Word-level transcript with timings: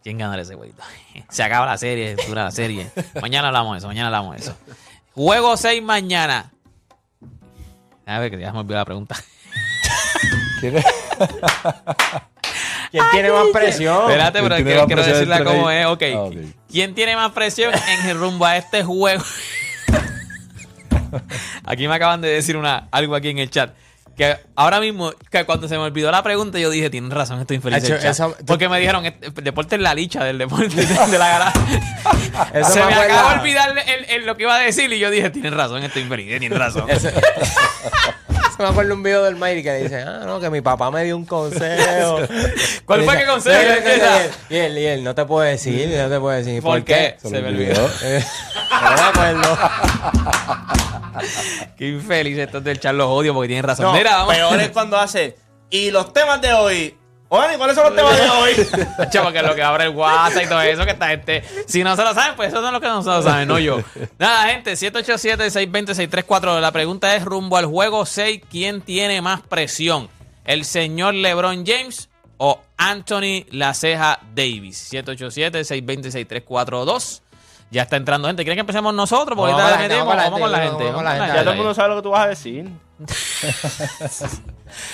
¿Quién 0.03 0.17
ganará 0.17 0.41
ese 0.41 0.55
jueguito? 0.55 0.81
Se 1.30 1.44
acaba 1.44 1.66
la 1.66 1.77
serie, 1.77 2.16
dura 2.27 2.45
la 2.45 2.52
serie. 2.52 2.89
Mañana 3.22 3.50
hablamos 3.50 3.73
de 3.73 3.77
eso, 3.80 3.88
mañana 3.88 4.08
hablamos 4.08 4.36
de 4.36 4.41
eso. 4.41 4.55
Juego 5.13 5.58
6 5.58 5.84
mañana. 5.84 6.52
A 8.05 8.20
ver, 8.20 8.31
que 8.31 8.39
ya 8.39 8.52
me 8.52 8.59
olvidó 8.59 8.77
la 8.77 8.86
pregunta. 8.86 9.16
¿Quién 12.91 13.03
tiene 13.11 13.31
más 13.31 13.45
presión? 13.53 14.02
Espérate, 14.03 14.41
pero 14.41 14.55
¿Quién 14.55 14.66
quiero, 14.66 14.66
tiene 14.66 14.75
más 14.80 14.88
quiero 14.88 15.02
presión 15.03 15.30
decirla 15.30 15.44
como 15.44 15.70
es. 15.70 15.77
ellos? 15.80 15.91
Ok. 15.94 16.03
Ah, 16.16 16.22
ok. 16.22 16.36
¿Quién 16.72 16.95
tiene 16.95 17.16
más 17.16 17.31
presión 17.34 17.73
en 17.73 18.09
el 18.09 18.17
rumbo 18.17 18.45
a 18.45 18.58
este 18.58 18.84
juego? 18.84 19.23
aquí 21.70 21.88
me 21.88 21.96
acaban 21.96 22.20
de 22.20 22.28
decir 22.28 22.58
una, 22.58 22.90
algo 22.91 23.16
aquí 23.16 23.30
en 23.30 23.38
el 23.38 23.50
chat. 23.50 23.72
Que 24.18 24.36
ahora 24.58 24.82
mismo, 24.82 25.14
que 25.32 25.46
cuando 25.46 25.70
se 25.70 25.76
me 25.78 25.84
olvidó 25.84 26.12
la 26.12 26.22
pregunta, 26.22 26.59
yo 26.59 26.70
dije, 26.70 26.90
tienen 26.90 27.09
razón, 27.09 27.40
estoy 27.40 27.56
infeliz. 27.56 27.81
Hacho, 27.86 27.95
el 27.95 28.02
chat". 28.02 28.11
eso- 28.11 28.36
tú- 28.39 28.45
Porque 28.48 28.67
me 28.67 28.78
dijeron, 28.78 29.06
"Este- 29.06 29.28
el 29.28 29.44
deporte 29.45 29.76
es 29.78 29.81
la 29.81 29.94
licha 29.94 30.22
del 30.26 30.38
deporte 30.39 30.67
de, 30.76 30.86
de 30.86 31.17
la. 31.17 31.53
Eso 32.53 32.70
se 32.72 32.80
me, 32.80 32.86
acuerda- 32.94 33.03
acaba 33.06 33.34
de 33.36 33.39
olvidar 33.39 33.70
el- 33.88 34.06
el- 34.09 34.26
lo 34.26 34.36
que 34.36 34.44
iba 34.44 34.56
a 34.56 34.59
decir 34.59 34.92
y 34.92 35.00
yo 35.00 35.09
dije, 35.09 35.30
tienen 35.30 35.53
razón, 35.56 35.81
estoy 35.84 36.02
infeliz, 36.02 36.38
tienen 36.38 36.59
razón. 36.59 36.86
Se 37.00 37.14
me 38.64 38.67
acuerda 38.67 38.94
un 38.94 39.04
video 39.04 39.23
del 39.23 39.38
Mayri 39.38 39.64
que 39.64 39.73
dice, 39.76 40.02
ah, 40.02 40.23
no, 40.26 40.42
que 40.42 40.50
mi 40.50 40.59
papá 40.59 40.92
me 40.92 41.06
dio 41.06 41.16
un 41.16 41.26
consejo. 41.26 42.20
¿Cuál 42.83 43.04
fue 43.06 43.17
qué 43.20 43.26
consejo? 43.26 43.58
Y 43.61 43.66
él, 43.66 44.31
y 44.50 44.56
él, 44.58 44.78
y 44.80 44.86
él, 44.86 45.04
no 45.06 45.16
te 45.16 45.23
puedo 45.23 45.48
decir, 45.48 45.88
no 45.98 46.09
te 46.09 46.20
puedo 46.20 46.36
decir. 46.38 46.61
¿Por 46.61 46.73
¿Por, 46.80 46.83
qué? 46.83 47.16
qué? 47.22 47.30
Se 47.30 47.42
me 47.42 47.48
olvidó. 47.48 47.81
No 47.88 48.92
me 48.95 49.02
acuerdo. 49.02 49.58
Qué 51.78 51.89
infeliz 51.89 52.38
estos 52.38 52.64
del 52.64 52.80
chat 52.80 52.94
los 52.94 53.08
odio 53.08 53.34
porque 53.34 53.48
tienen 53.48 53.64
razón. 53.64 53.86
No, 53.86 53.94
Mira, 53.94 54.17
vamos. 54.17 54.36
peor 54.36 54.59
es 54.62 54.70
cuando 54.70 54.98
hace. 54.98 55.36
Y 55.70 55.92
los 55.92 56.14
temas 56.14 56.42
de 56.42 56.53
hoy. 56.53 56.95
Oye, 57.31 57.59
¿cuáles 57.59 57.76
son 57.76 57.86
los 57.86 57.95
temas 57.95 58.17
de 58.17 58.28
hoy? 58.28 58.53
Chaval, 59.11 59.31
que 59.31 59.38
es 59.39 59.45
lo 59.45 59.53
que 59.53 59.61
abre 59.61 59.84
el 59.84 59.92
WhatsApp 59.92 60.45
y 60.45 60.50
todo 60.50 60.61
eso, 60.61 60.84
que 60.84 60.89
esta 60.92 61.09
gente. 61.09 61.44
Si 61.67 61.84
no 61.84 61.95
se 61.95 62.02
lo 62.03 62.11
saben, 62.16 62.36
pues 62.36 62.50
eso 62.52 62.59
son 62.59 62.73
lo 62.73 62.81
que 62.81 62.88
nosotros 62.88 63.23
saben, 63.23 63.48
no 63.48 63.59
yo. 63.59 63.84
Nada, 64.17 64.48
gente, 64.50 64.72
787-620-634. 64.73 66.59
La 66.59 66.72
pregunta 66.72 67.16
es: 67.16 67.23
rumbo 67.23 67.58
al 67.58 67.67
juego 67.67 68.08
6, 68.08 68.42
¿quién 68.50 68.81
tiene 68.81 69.22
más 69.22 69.42
presión? 69.42 70.09
¿El 70.44 70.66
señor 70.66 71.14
LeBron 71.14 71.64
James 71.67 72.09
o 72.38 72.64
Anthony 72.78 73.45
La 73.52 73.76
Ceja 73.76 74.22
Davis? 74.33 74.92
787-620-6342. 74.92 77.22
Ya 77.72 77.84
está 77.84 77.98
entrando 77.98 78.28
gente. 78.28 78.44
¿Quieren 78.44 78.58
que 78.58 78.62
empecemos 78.62 78.94
nosotros? 78.94 79.38
Porque 79.38 79.52
Vamos 79.53 79.70
ahorita 79.72 79.88
metemos. 79.88 80.16
vamos 80.16 80.39
con 80.39 80.52
la 80.52 80.58
gente, 80.59 80.70
gente. 80.84 80.84
vamos 80.86 80.95
con 80.95 81.03
la 81.03 81.09
vamos 81.12 81.20
con 81.20 81.25
gente. 81.28 81.38
Ya 81.38 81.42
todo 81.44 81.52
el 81.52 81.58
mundo 81.58 81.73
sabe 81.76 81.89
lo 81.89 81.95
que 81.98 82.02
tú 82.02 82.09
vas 82.09 82.26
a 82.26 82.28
decir. 82.30 82.70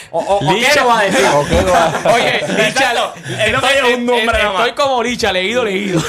O, 0.10 0.20
o, 0.20 0.38
o 0.38 0.54
Licha. 0.54 0.70
¿qué 0.74 0.80
le 0.80 0.86
va 0.86 1.00
a 1.00 1.04
decir? 1.04 1.26
Oye, 2.14 2.42
Licha, 2.48 2.68
Exacto. 2.70 3.14
le- 3.28 3.44
Él 3.46 3.52
no 3.52 3.58
estoy, 3.58 3.74
tiene 3.74 3.96
un 3.96 4.06
nombre 4.06 4.24
eh, 4.38 4.44
nada 4.44 4.54
más. 4.54 4.68
estoy 4.68 4.86
como 4.86 5.04
Licha, 5.04 5.34
leído, 5.34 5.66
leído. 5.66 6.00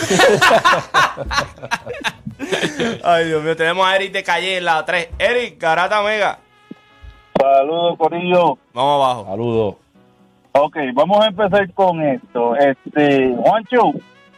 Ay, 3.02 3.24
Dios 3.26 3.42
mío, 3.42 3.56
tenemos 3.56 3.86
a 3.86 3.96
Eric 3.96 4.12
de 4.12 4.22
Calle 4.22 4.58
en 4.58 4.64
la 4.64 4.84
3. 4.84 5.08
Eric, 5.18 5.60
Garata 5.60 6.00
Mega. 6.02 6.38
Saludos, 7.40 7.98
Corillo. 7.98 8.58
Vamos 8.72 9.04
abajo. 9.04 9.26
Saludos. 9.30 9.74
Ok, 10.52 10.76
vamos 10.94 11.20
a 11.24 11.26
empezar 11.28 11.72
con 11.74 12.00
esto. 12.02 12.54
Este, 12.56 13.34
Juancho, 13.36 13.92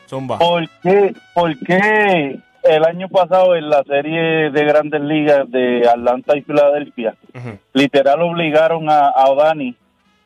Zumba. 0.08 0.38
¿por 0.38 0.68
qué, 0.82 1.14
¿por 1.34 1.58
qué 1.58 2.40
el 2.62 2.84
año 2.84 3.08
pasado 3.08 3.54
en 3.54 3.68
la 3.68 3.82
serie 3.84 4.50
de 4.50 4.64
grandes 4.64 5.00
ligas 5.00 5.50
de 5.50 5.88
Atlanta 5.88 6.36
y 6.36 6.42
Filadelfia, 6.42 7.14
literal 7.72 8.22
obligaron 8.22 8.90
a, 8.90 9.08
a 9.08 9.28
Odani 9.28 9.74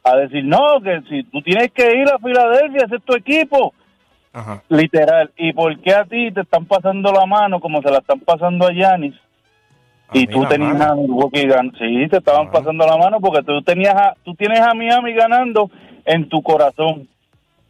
a 0.04 0.16
decir, 0.16 0.44
no, 0.44 0.81
que 0.82 1.00
si 1.09 1.22
tú 1.25 1.43
tienes 1.43 1.70
que 1.72 1.97
ir 1.97 2.09
a 2.09 2.19
Filadelfia, 2.19 2.87
ese 2.87 2.97
es 2.97 3.03
tu 3.04 3.15
equipo. 3.15 3.72
Ajá. 4.32 4.62
Literal. 4.69 5.31
¿Y 5.37 5.53
por 5.53 5.78
qué 5.81 5.94
a 5.94 6.04
ti 6.04 6.32
te 6.32 6.41
están 6.41 6.64
pasando 6.64 7.12
la 7.12 7.26
mano 7.26 7.60
como 7.60 7.82
se 7.82 7.91
la 7.91 7.99
están 7.99 8.20
pasando 8.20 8.66
a 8.66 8.72
Yanis? 8.72 9.14
A 10.09 10.19
y 10.19 10.26
tú 10.26 10.44
tenías 10.47 10.78
mano. 10.78 10.93
a 10.93 10.97
Milwaukee 10.97 11.49
sí, 11.78 12.09
te 12.09 12.16
estaban 12.16 12.50
pasando 12.50 12.87
la 12.87 12.97
mano 12.97 13.20
porque 13.20 13.43
tú 13.43 13.62
tenías 13.62 13.94
a, 13.94 14.14
tú 14.25 14.34
tienes 14.34 14.60
a 14.60 14.75
Miami 14.75 15.12
ganando 15.12 15.70
en 16.04 16.28
tu 16.28 16.43
corazón. 16.43 17.09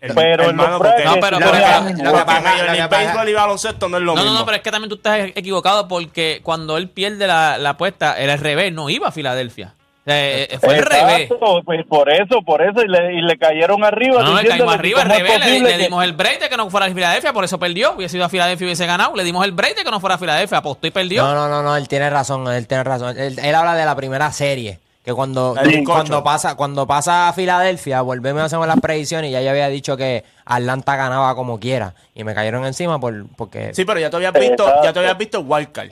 El- 0.03 0.15
Pero 0.15 0.45
porque 0.45 0.57
brackets, 0.79 1.05
No, 1.05 1.21
pero- 1.21 1.39
la- 1.39 1.83
porque 1.87 2.25
pasa- 2.27 2.89
Baseball 2.89 3.29
y 3.29 3.33
baloncesto 3.35 3.89
no 3.89 3.97
es 3.99 4.03
lo 4.03 4.15
No, 4.17 4.23
mismo. 4.23 4.33
no, 4.33 4.39
no, 4.41 4.45
pero 4.45 4.57
es 4.57 4.63
que 4.63 4.71
también 4.73 4.89
tú 4.91 4.97
estás 4.97 5.31
equivocado 5.37 5.87
porque 5.87 6.41
cuando 6.43 6.77
él 6.77 6.89
pierde 6.89 7.27
la, 7.29 7.57
la 7.57 7.71
apuesta, 7.71 8.19
era 8.19 8.33
al 8.33 8.41
revés, 8.41 8.73
no 8.73 8.91
iba 8.91 9.09
a 9.09 9.13
Filadelfia. 9.13 9.75
Eh, 10.05 10.49
eh, 10.51 10.59
fue 10.59 10.79
al 10.79 10.83
revés. 10.85 11.31
Pues 11.65 11.87
por 11.87 12.11
eso, 12.11 12.43
por 12.45 12.61
eso, 12.61 12.83
y 12.83 12.89
le, 12.89 13.15
y 13.15 13.21
le 13.23 13.39
cayeron 13.39 13.85
arriba. 13.85 14.21
No, 14.25 14.33
no, 14.33 14.43
le 14.43 14.49
caímos 14.49 14.75
arriba, 14.75 15.03
al 15.03 15.09
revés. 15.09 15.39
Le, 15.39 15.63
que- 15.63 15.79
dimos 15.79 16.03
el 16.03 16.13
break 16.15 16.41
de 16.41 16.49
que 16.49 16.57
no 16.57 16.69
fuera 16.69 16.87
a 16.87 16.91
Filadelfia, 16.91 17.33
por 17.33 17.45
eso 17.45 17.57
perdió. 17.61 17.93
Hubiese 17.93 18.17
ido 18.17 18.27
a 18.27 18.29
Filadelfia 18.29 18.65
y 18.65 18.67
hubiese 18.67 18.87
ganado. 18.87 19.15
Le 19.15 19.23
dimos 19.23 19.45
el 19.45 19.53
break 19.53 19.77
de 19.77 19.85
que 19.85 19.91
no 19.93 20.01
fuera 20.01 20.17
a 20.17 20.19
Filadelfia, 20.19 20.59
apostó 20.59 20.89
y 20.89 20.91
perdió. 20.91 21.23
No, 21.23 21.35
no, 21.35 21.49
no, 21.49 21.63
no, 21.63 21.77
él 21.77 21.87
tiene 21.87 22.11
razón, 22.11 22.53
él 22.53 22.67
tiene 22.67 22.83
razón. 22.83 23.17
Él, 23.17 23.39
él 23.39 23.55
habla 23.55 23.77
de 23.77 23.85
la 23.85 23.95
primera 23.95 24.33
serie, 24.33 24.81
que 25.05 25.13
cuando, 25.13 25.57
cuando 25.85 26.23
pasa 26.23 26.55
cuando 26.55 26.87
pasa 26.87 27.29
a 27.29 27.33
Filadelfia, 27.33 28.03
volvemos 28.03 28.41
a 28.43 28.45
hacer 28.47 28.59
las 28.61 28.79
predicciones 28.81 29.31
y 29.31 29.33
ya 29.33 29.41
yo 29.43 29.51
había 29.51 29.69
dicho 29.69 29.97
que 29.97 30.25
Atlanta 30.45 30.95
ganaba 30.97 31.35
como 31.35 31.59
quiera 31.59 31.95
y 32.15 32.23
me 32.25 32.35
cayeron 32.35 32.65
encima 32.65 33.01
por 33.01 33.27
porque 33.37 33.75
Sí, 33.75 33.85
pero 33.85 33.99
ya 33.99 34.11
te 34.11 34.17
habías 34.17 34.33
visto, 34.33 34.63
Exacto. 34.63 34.85
ya 34.85 34.93
te 34.93 34.99
habías 35.01 35.19
visto 35.19 35.41
Wildcard. 35.41 35.91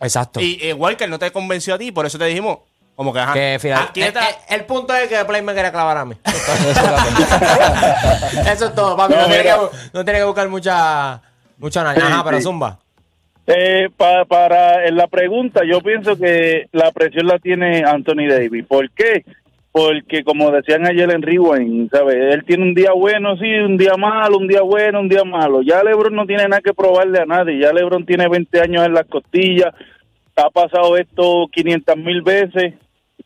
exacto. 0.00 0.40
Y 0.40 0.58
eh, 0.62 0.72
Wildcard 0.72 1.10
no 1.10 1.18
te 1.18 1.32
convenció 1.32 1.74
a 1.74 1.78
ti, 1.78 1.90
por 1.90 2.06
eso 2.06 2.16
te 2.16 2.26
dijimos, 2.26 2.58
como 2.94 3.12
que 3.12 3.18
ajá. 3.18 3.32
que 3.32 3.54
aquí 3.74 4.00
el, 4.02 4.06
está- 4.08 4.28
el- 4.28 4.36
el 4.60 4.64
punto 4.66 4.94
es 4.94 5.08
que 5.08 5.24
Play 5.24 5.42
me 5.42 5.52
quería 5.52 5.72
clavar 5.72 5.96
a 5.96 6.04
mí. 6.04 6.14
Eso 8.46 8.66
es 8.66 8.74
todo, 8.74 8.96
papi. 8.96 9.14
No, 9.14 9.20
No, 9.22 9.26
tiene, 9.26 9.42
que, 9.42 9.48
mira. 9.50 9.58
bu- 9.60 9.70
no 9.92 10.04
tiene 10.04 10.18
que 10.20 10.24
buscar 10.24 10.48
mucha 10.48 11.14
análisis. 11.80 12.04
Sí, 12.06 12.12
Ajá, 12.12 12.24
pero 12.24 12.36
sí. 12.38 12.42
Zumba. 12.44 12.78
Eh, 13.46 13.88
pa- 13.96 14.24
para 14.24 14.90
la 14.90 15.06
pregunta, 15.06 15.62
yo 15.70 15.80
pienso 15.80 16.16
que 16.16 16.66
la 16.72 16.90
presión 16.92 17.26
la 17.26 17.38
tiene 17.38 17.84
Anthony 17.84 18.26
Davis. 18.28 18.64
¿Por 18.66 18.90
qué? 18.90 19.24
Porque 19.70 20.22
como 20.24 20.50
decían 20.50 20.86
ayer 20.86 21.10
en 21.10 21.20
Rewind, 21.20 21.90
¿sabes? 21.90 22.16
Él 22.32 22.44
tiene 22.46 22.62
un 22.62 22.74
día 22.74 22.92
bueno, 22.92 23.36
sí, 23.36 23.44
un 23.52 23.76
día 23.76 23.94
malo, 23.98 24.38
un 24.38 24.46
día 24.46 24.62
bueno, 24.62 25.00
un 25.00 25.08
día 25.08 25.24
malo. 25.24 25.62
Ya 25.62 25.82
LeBron 25.82 26.14
no 26.14 26.26
tiene 26.26 26.44
nada 26.44 26.62
que 26.62 26.72
probarle 26.72 27.18
a 27.20 27.26
nadie. 27.26 27.58
Ya 27.58 27.72
LeBron 27.72 28.06
tiene 28.06 28.28
20 28.28 28.60
años 28.60 28.86
en 28.86 28.94
las 28.94 29.04
costillas. 29.06 29.74
Ha 30.36 30.48
pasado 30.50 30.96
esto 30.96 31.46
500 31.52 31.96
mil 31.96 32.22
veces. 32.22 32.74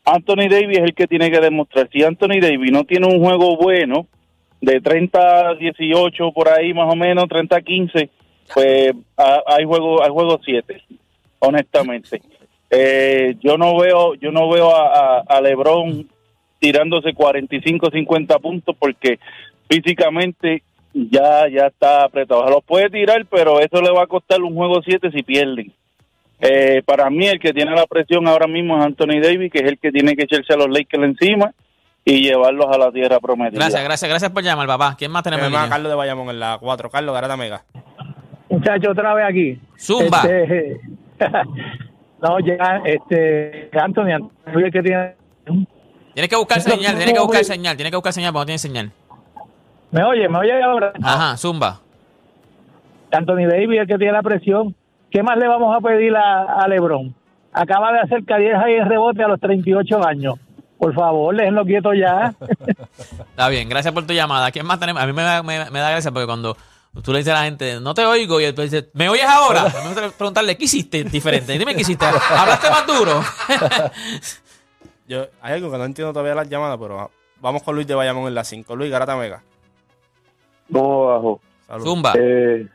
Anthony 0.05 0.49
Davis 0.49 0.79
es 0.79 0.83
el 0.85 0.93
que 0.95 1.07
tiene 1.07 1.29
que 1.31 1.39
demostrar. 1.39 1.87
Si 1.93 2.03
Anthony 2.03 2.39
Davis 2.41 2.71
no 2.71 2.83
tiene 2.83 3.05
un 3.07 3.23
juego 3.23 3.55
bueno, 3.57 4.07
de 4.59 4.81
30 4.81 5.49
a 5.51 5.53
18 5.55 6.31
por 6.33 6.49
ahí 6.49 6.73
más 6.73 6.91
o 6.91 6.95
menos, 6.95 7.27
30 7.29 7.57
a 7.57 7.61
15, 7.61 8.09
pues 8.53 8.93
hay 9.47 9.65
juego 9.65 10.03
hay 10.03 10.09
juego 10.09 10.39
7, 10.43 10.81
honestamente. 11.39 12.21
Eh, 12.69 13.35
yo 13.41 13.57
no 13.57 13.77
veo 13.77 14.13
yo 14.15 14.31
no 14.31 14.49
veo 14.49 14.75
a, 14.75 15.19
a- 15.19 15.23
a 15.27 15.41
LeBron 15.41 16.07
tirándose 16.59 17.13
45 17.13 17.89
50 17.91 18.39
puntos 18.39 18.75
porque 18.77 19.19
físicamente 19.69 20.61
ya 20.93 21.47
ya 21.47 21.67
está 21.67 22.03
apretado. 22.03 22.45
Se 22.45 22.51
los 22.51 22.63
puede 22.63 22.89
tirar, 22.89 23.25
pero 23.29 23.59
eso 23.59 23.81
le 23.81 23.91
va 23.91 24.03
a 24.03 24.07
costar 24.07 24.41
un 24.41 24.55
juego 24.55 24.81
7 24.83 25.09
si 25.11 25.23
pierden. 25.23 25.71
Eh, 26.41 26.81
para 26.85 27.09
mí 27.09 27.27
el 27.27 27.39
que 27.39 27.51
tiene 27.53 27.71
la 27.75 27.85
presión 27.85 28.27
ahora 28.27 28.47
mismo 28.47 28.77
es 28.79 28.85
Anthony 28.85 29.19
Davis, 29.21 29.51
que 29.51 29.59
es 29.59 29.65
el 29.65 29.77
que 29.77 29.91
tiene 29.91 30.15
que 30.15 30.23
echarse 30.23 30.53
a 30.53 30.57
los 30.57 30.69
Lakers 30.69 31.03
encima 31.03 31.53
y 32.05 32.21
llevarlos 32.21 32.67
a 32.73 32.77
la 32.77 32.91
tierra 32.91 33.19
prometida. 33.19 33.59
Gracias, 33.59 33.83
gracias, 33.83 34.09
gracias 34.09 34.31
por 34.31 34.41
llamar, 34.43 34.67
papá. 34.67 34.95
¿Quién 34.97 35.11
más 35.11 35.23
tenemos? 35.23 35.49
Carlos 35.69 35.89
de 35.91 35.95
Bayamón 35.95 36.29
en 36.29 36.39
la 36.39 36.57
4. 36.59 36.89
Carlos 36.89 37.13
Garata 37.13 37.35
Mega. 37.35 37.63
Muchacho, 38.49 38.91
otra 38.91 39.13
vez 39.13 39.25
aquí. 39.27 39.61
Zumba. 39.77 40.21
Este, 40.23 40.79
no, 42.21 42.39
llega 42.39 42.81
este 42.85 43.69
Anthony, 43.73 44.11
Anthony 44.13 44.65
el 44.65 44.71
que 44.71 44.81
tiene. 44.81 45.15
Tienes 46.13 46.29
que 46.29 46.35
buscar 46.35 46.61
señal, 46.61 46.95
tienes 46.95 47.13
que 47.13 47.19
buscar 47.19 47.43
señal, 47.43 47.75
tienes 47.75 47.91
que 47.91 47.97
buscar 47.97 48.13
señal 48.13 48.33
porque 48.33 48.41
no 48.41 48.45
tienes 48.45 48.61
señal. 48.61 48.91
¿Me 49.91 50.03
oye? 50.03 50.27
¿Me 50.27 50.39
oye 50.39 50.61
ahora? 50.61 50.93
Ajá, 51.01 51.37
zumba. 51.37 51.79
Anthony 53.11 53.47
Davis 53.49 53.79
el 53.79 53.87
que 53.87 53.97
tiene 53.97 54.13
la 54.13 54.21
presión. 54.21 54.75
¿Qué 55.09 55.23
más 55.23 55.37
le 55.37 55.47
vamos 55.47 55.75
a 55.75 55.81
pedir 55.81 56.15
a, 56.15 56.43
a 56.43 56.67
LeBron? 56.67 57.15
acaba 57.51 57.91
de 57.91 57.99
hacer 57.99 58.23
carrera 58.25 58.69
y 58.69 58.79
rebote 58.81 59.23
a 59.23 59.27
los 59.27 59.39
38 59.39 60.05
años. 60.07 60.35
Por 60.77 60.93
favor, 60.93 61.35
déjenlo 61.35 61.65
quieto 61.65 61.93
ya. 61.93 62.33
Está 63.29 63.49
bien, 63.49 63.67
gracias 63.67 63.93
por 63.93 64.05
tu 64.05 64.13
llamada. 64.13 64.51
¿Quién 64.51 64.65
más 64.65 64.79
tenemos? 64.79 65.01
A 65.01 65.05
mí 65.05 65.13
me 65.13 65.23
da, 65.23 65.43
me, 65.43 65.69
me 65.69 65.79
da 65.79 65.91
gracia 65.91 66.11
porque 66.11 66.25
cuando 66.25 66.55
tú 67.03 67.11
le 67.11 67.19
dices 67.19 67.33
a 67.33 67.37
la 67.39 67.45
gente, 67.45 67.79
no 67.79 67.93
te 67.93 68.05
oigo, 68.05 68.39
y 68.39 68.43
después 68.43 68.71
dices, 68.71 68.89
¿me 68.93 69.09
oyes 69.09 69.25
ahora? 69.25 69.63
Me 69.63 69.87
gusta 69.87 70.09
preguntarle, 70.17 70.57
¿qué 70.57 70.65
hiciste 70.65 71.03
diferente? 71.03 71.57
Dime 71.57 71.75
qué 71.75 71.81
hiciste. 71.81 72.05
¿Hablaste 72.05 72.69
más 72.69 72.87
duro? 72.87 73.21
Yo, 75.07 75.25
hay 75.41 75.53
algo 75.53 75.71
que 75.71 75.77
no 75.77 75.85
entiendo 75.85 76.13
todavía 76.13 76.35
las 76.35 76.49
llamadas, 76.49 76.77
pero 76.79 77.09
vamos 77.41 77.63
con 77.63 77.75
Luis 77.75 77.87
de 77.87 77.95
Bayamón 77.95 78.27
en 78.27 78.35
la 78.35 78.43
5. 78.43 78.75
Luis 78.75 78.91
Garata 78.91 79.15
Mega. 79.15 79.41
No 80.69 81.05
bajo. 81.05 81.41
Salud. 81.65 81.83
Zumba. 81.83 82.13
Eh, 82.15 82.67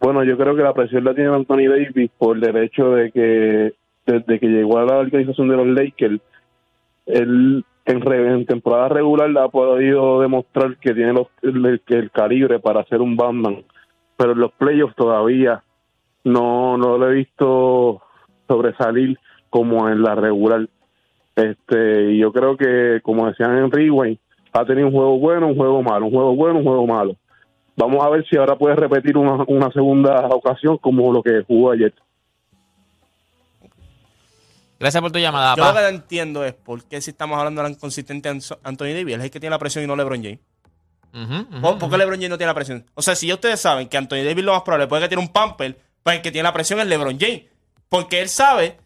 bueno, 0.00 0.24
yo 0.24 0.36
creo 0.38 0.56
que 0.56 0.62
la 0.62 0.72
presión 0.72 1.04
la 1.04 1.14
tiene 1.14 1.34
Anthony 1.34 1.68
Davis 1.68 2.10
por 2.16 2.36
el 2.36 2.56
hecho 2.56 2.90
de 2.90 3.10
que 3.10 3.74
desde 4.06 4.40
que 4.40 4.46
llegó 4.46 4.78
a 4.78 4.84
la 4.84 4.96
organización 4.96 5.48
de 5.48 5.56
los 5.56 5.66
Lakers, 5.66 6.20
él 7.06 7.64
en, 7.88 8.00
re- 8.00 8.32
en 8.34 8.46
temporada 8.46 8.88
regular 8.90 9.30
ha 9.38 9.48
podido 9.48 10.20
demostrar 10.20 10.76
que 10.76 10.94
tiene 10.94 11.12
los- 11.14 11.28
el, 11.42 11.80
el 11.86 12.10
calibre 12.10 12.60
para 12.60 12.84
ser 12.84 13.00
un 13.00 13.16
Batman, 13.16 13.64
pero 14.16 14.32
en 14.32 14.38
los 14.40 14.52
playoffs 14.52 14.94
todavía 14.94 15.62
no, 16.24 16.76
no 16.76 16.98
lo 16.98 17.10
he 17.10 17.14
visto 17.14 18.02
sobresalir 18.46 19.18
como 19.50 19.88
en 19.88 20.02
la 20.02 20.14
regular. 20.14 20.68
Este, 21.34 22.12
y 22.12 22.18
yo 22.18 22.32
creo 22.32 22.56
que, 22.56 23.00
como 23.02 23.26
decían 23.28 23.56
en 23.58 24.18
ha 24.52 24.64
tenido 24.64 24.88
un 24.88 24.92
juego 24.92 25.18
bueno, 25.18 25.46
un 25.48 25.56
juego 25.56 25.82
malo, 25.82 26.06
un 26.06 26.12
juego 26.12 26.34
bueno, 26.34 26.58
un 26.58 26.64
juego 26.64 26.86
malo. 26.86 27.16
Vamos 27.76 28.04
a 28.04 28.10
ver 28.10 28.26
si 28.28 28.36
ahora 28.36 28.56
puede 28.56 28.74
repetir 28.74 29.16
una, 29.16 29.44
una 29.46 29.70
segunda 29.70 30.26
ocasión 30.28 30.78
como 30.78 31.12
lo 31.12 31.22
que 31.22 31.42
jugó 31.46 31.70
ayer. 31.70 31.92
Gracias 34.78 35.00
por 35.00 35.10
tu 35.10 35.18
llamada, 35.18 35.56
Yo 35.56 35.64
lo 35.64 35.74
que 35.74 35.80
no 35.80 35.88
entiendo 35.88 36.44
es 36.44 36.54
por 36.54 36.84
qué 36.84 37.00
si 37.00 37.10
estamos 37.10 37.36
hablando 37.38 37.62
de 37.62 37.68
la 37.68 37.74
inconsistente 37.74 38.28
Anthony 38.28 38.94
Davis, 38.94 39.14
él 39.14 39.20
es 39.20 39.24
el 39.24 39.30
que 39.30 39.40
tiene 39.40 39.50
la 39.50 39.58
presión 39.58 39.82
y 39.82 39.86
no 39.86 39.96
LeBron 39.96 40.22
James. 40.22 40.38
¿Por, 41.60 41.78
por 41.78 41.90
qué 41.90 41.98
LeBron 41.98 42.16
James 42.16 42.30
no 42.30 42.38
tiene 42.38 42.50
la 42.50 42.54
presión? 42.54 42.86
O 42.94 43.02
sea, 43.02 43.16
si 43.16 43.26
ya 43.26 43.34
ustedes 43.34 43.60
saben 43.60 43.88
que 43.88 43.96
Anthony 43.96 44.22
Davis 44.24 44.44
lo 44.44 44.52
más 44.52 44.62
probable 44.62 44.86
puede 44.86 45.02
que 45.02 45.08
tiene 45.08 45.22
un 45.22 45.32
pamper, 45.32 45.78
pues 46.02 46.16
el 46.16 46.22
que 46.22 46.30
tiene 46.30 46.44
la 46.44 46.52
presión 46.52 46.78
es 46.80 46.86
LeBron 46.86 47.18
James. 47.18 47.42
Porque 47.88 48.20
él 48.20 48.28
sabe 48.28 48.76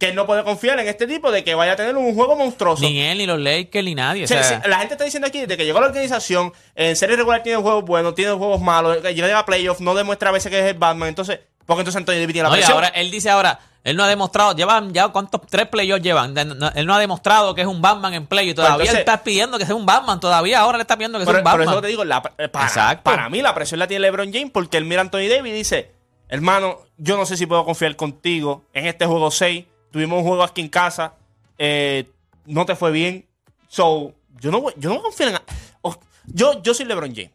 que 0.00 0.08
él 0.08 0.14
no 0.14 0.26
puede 0.26 0.42
confiar 0.44 0.80
en 0.80 0.88
este 0.88 1.06
tipo 1.06 1.30
de 1.30 1.44
que 1.44 1.54
vaya 1.54 1.72
a 1.72 1.76
tener 1.76 1.94
un 1.94 2.14
juego 2.14 2.34
monstruoso. 2.34 2.82
Ni 2.82 3.00
él, 3.00 3.18
ni 3.18 3.26
los 3.26 3.38
Lakers, 3.38 3.84
ni 3.84 3.94
nadie. 3.94 4.24
o 4.24 4.26
sea, 4.26 4.62
la 4.66 4.78
gente 4.78 4.94
está 4.94 5.04
diciendo 5.04 5.28
aquí 5.28 5.40
desde 5.40 5.56
que 5.56 5.64
llegó 5.64 5.78
a 5.78 5.82
la 5.82 5.86
organización, 5.88 6.52
en 6.74 6.96
serie 6.96 7.16
regular 7.16 7.42
tiene 7.42 7.60
juegos 7.60 7.84
buenos, 7.84 8.14
tiene 8.14 8.32
juegos 8.32 8.60
malos, 8.60 9.02
llega 9.02 9.38
a 9.38 9.44
playoffs, 9.44 9.80
no 9.80 9.94
demuestra 9.94 10.30
a 10.30 10.32
veces 10.32 10.50
que 10.50 10.58
es 10.58 10.64
el 10.64 10.74
Batman. 10.78 11.10
Entonces, 11.10 11.40
porque 11.70 11.80
entonces 11.82 11.96
Anthony 11.96 12.14
Davis 12.20 12.32
tiene 12.34 12.42
la 12.44 12.48
No, 12.50 12.54
y 12.56 12.58
presión. 12.58 12.74
ahora 12.76 12.88
él 12.88 13.10
dice 13.10 13.30
ahora, 13.30 13.58
él 13.82 13.96
no 13.96 14.04
ha 14.04 14.08
demostrado, 14.08 14.54
llevan 14.54 14.92
ya 14.92 15.08
cuántos 15.08 15.40
tres 15.48 15.66
playoffs 15.68 16.02
llevan. 16.02 16.34
No- 16.34 16.70
él 16.74 16.86
no 16.86 16.94
ha 16.94 16.98
demostrado 16.98 17.54
que 17.54 17.62
es 17.62 17.66
un 17.66 17.80
Batman 17.80 18.12
en 18.14 18.26
play 18.26 18.50
y 18.50 18.54
todavía 18.54 18.74
entonces- 18.74 18.94
él 18.94 19.00
está 19.00 19.22
pidiendo 19.22 19.56
que 19.58 19.64
sea 19.66 19.74
un 19.74 19.86
Batman. 19.86 20.20
Todavía 20.20 20.60
ahora 20.60 20.76
le 20.78 20.82
está 20.82 20.96
pidiendo 20.96 21.18
que 21.18 21.24
sea 21.24 21.32
un 21.32 21.36
pero 21.38 21.44
Batman. 21.44 21.68
eso 21.68 21.80
te 21.80 21.88
digo, 21.88 22.04
la- 22.04 22.22
eh, 22.38 22.48
para, 22.48 23.02
para 23.02 23.28
mí 23.30 23.40
la 23.40 23.54
presión 23.54 23.78
la 23.78 23.86
tiene 23.86 24.02
LeBron 24.02 24.32
James 24.32 24.50
porque 24.52 24.76
él 24.76 24.84
mira 24.84 25.00
a 25.00 25.04
Anthony 25.04 25.28
Davis 25.30 25.52
y 25.52 25.56
dice, 25.56 25.92
hermano, 26.28 26.80
yo 26.98 27.16
no 27.16 27.24
sé 27.24 27.36
si 27.38 27.46
puedo 27.46 27.64
confiar 27.64 27.96
contigo 27.96 28.64
en 28.74 28.86
este 28.86 29.06
juego 29.06 29.30
6. 29.30 29.64
Tuvimos 29.90 30.18
un 30.18 30.24
juego 30.28 30.42
aquí 30.42 30.60
en 30.60 30.68
casa, 30.68 31.14
eh, 31.58 32.08
no 32.46 32.66
te 32.66 32.76
fue 32.76 32.90
bien. 32.90 33.26
So, 33.68 34.12
yo 34.40 34.50
no, 34.50 34.64
yo 34.76 34.90
no 34.90 35.00
confiar 35.02 35.30
en... 35.30 35.38
oh, 35.82 35.96
yo, 36.26 36.60
yo 36.62 36.74
soy 36.74 36.84
LeBron 36.86 37.14
James. 37.14 37.30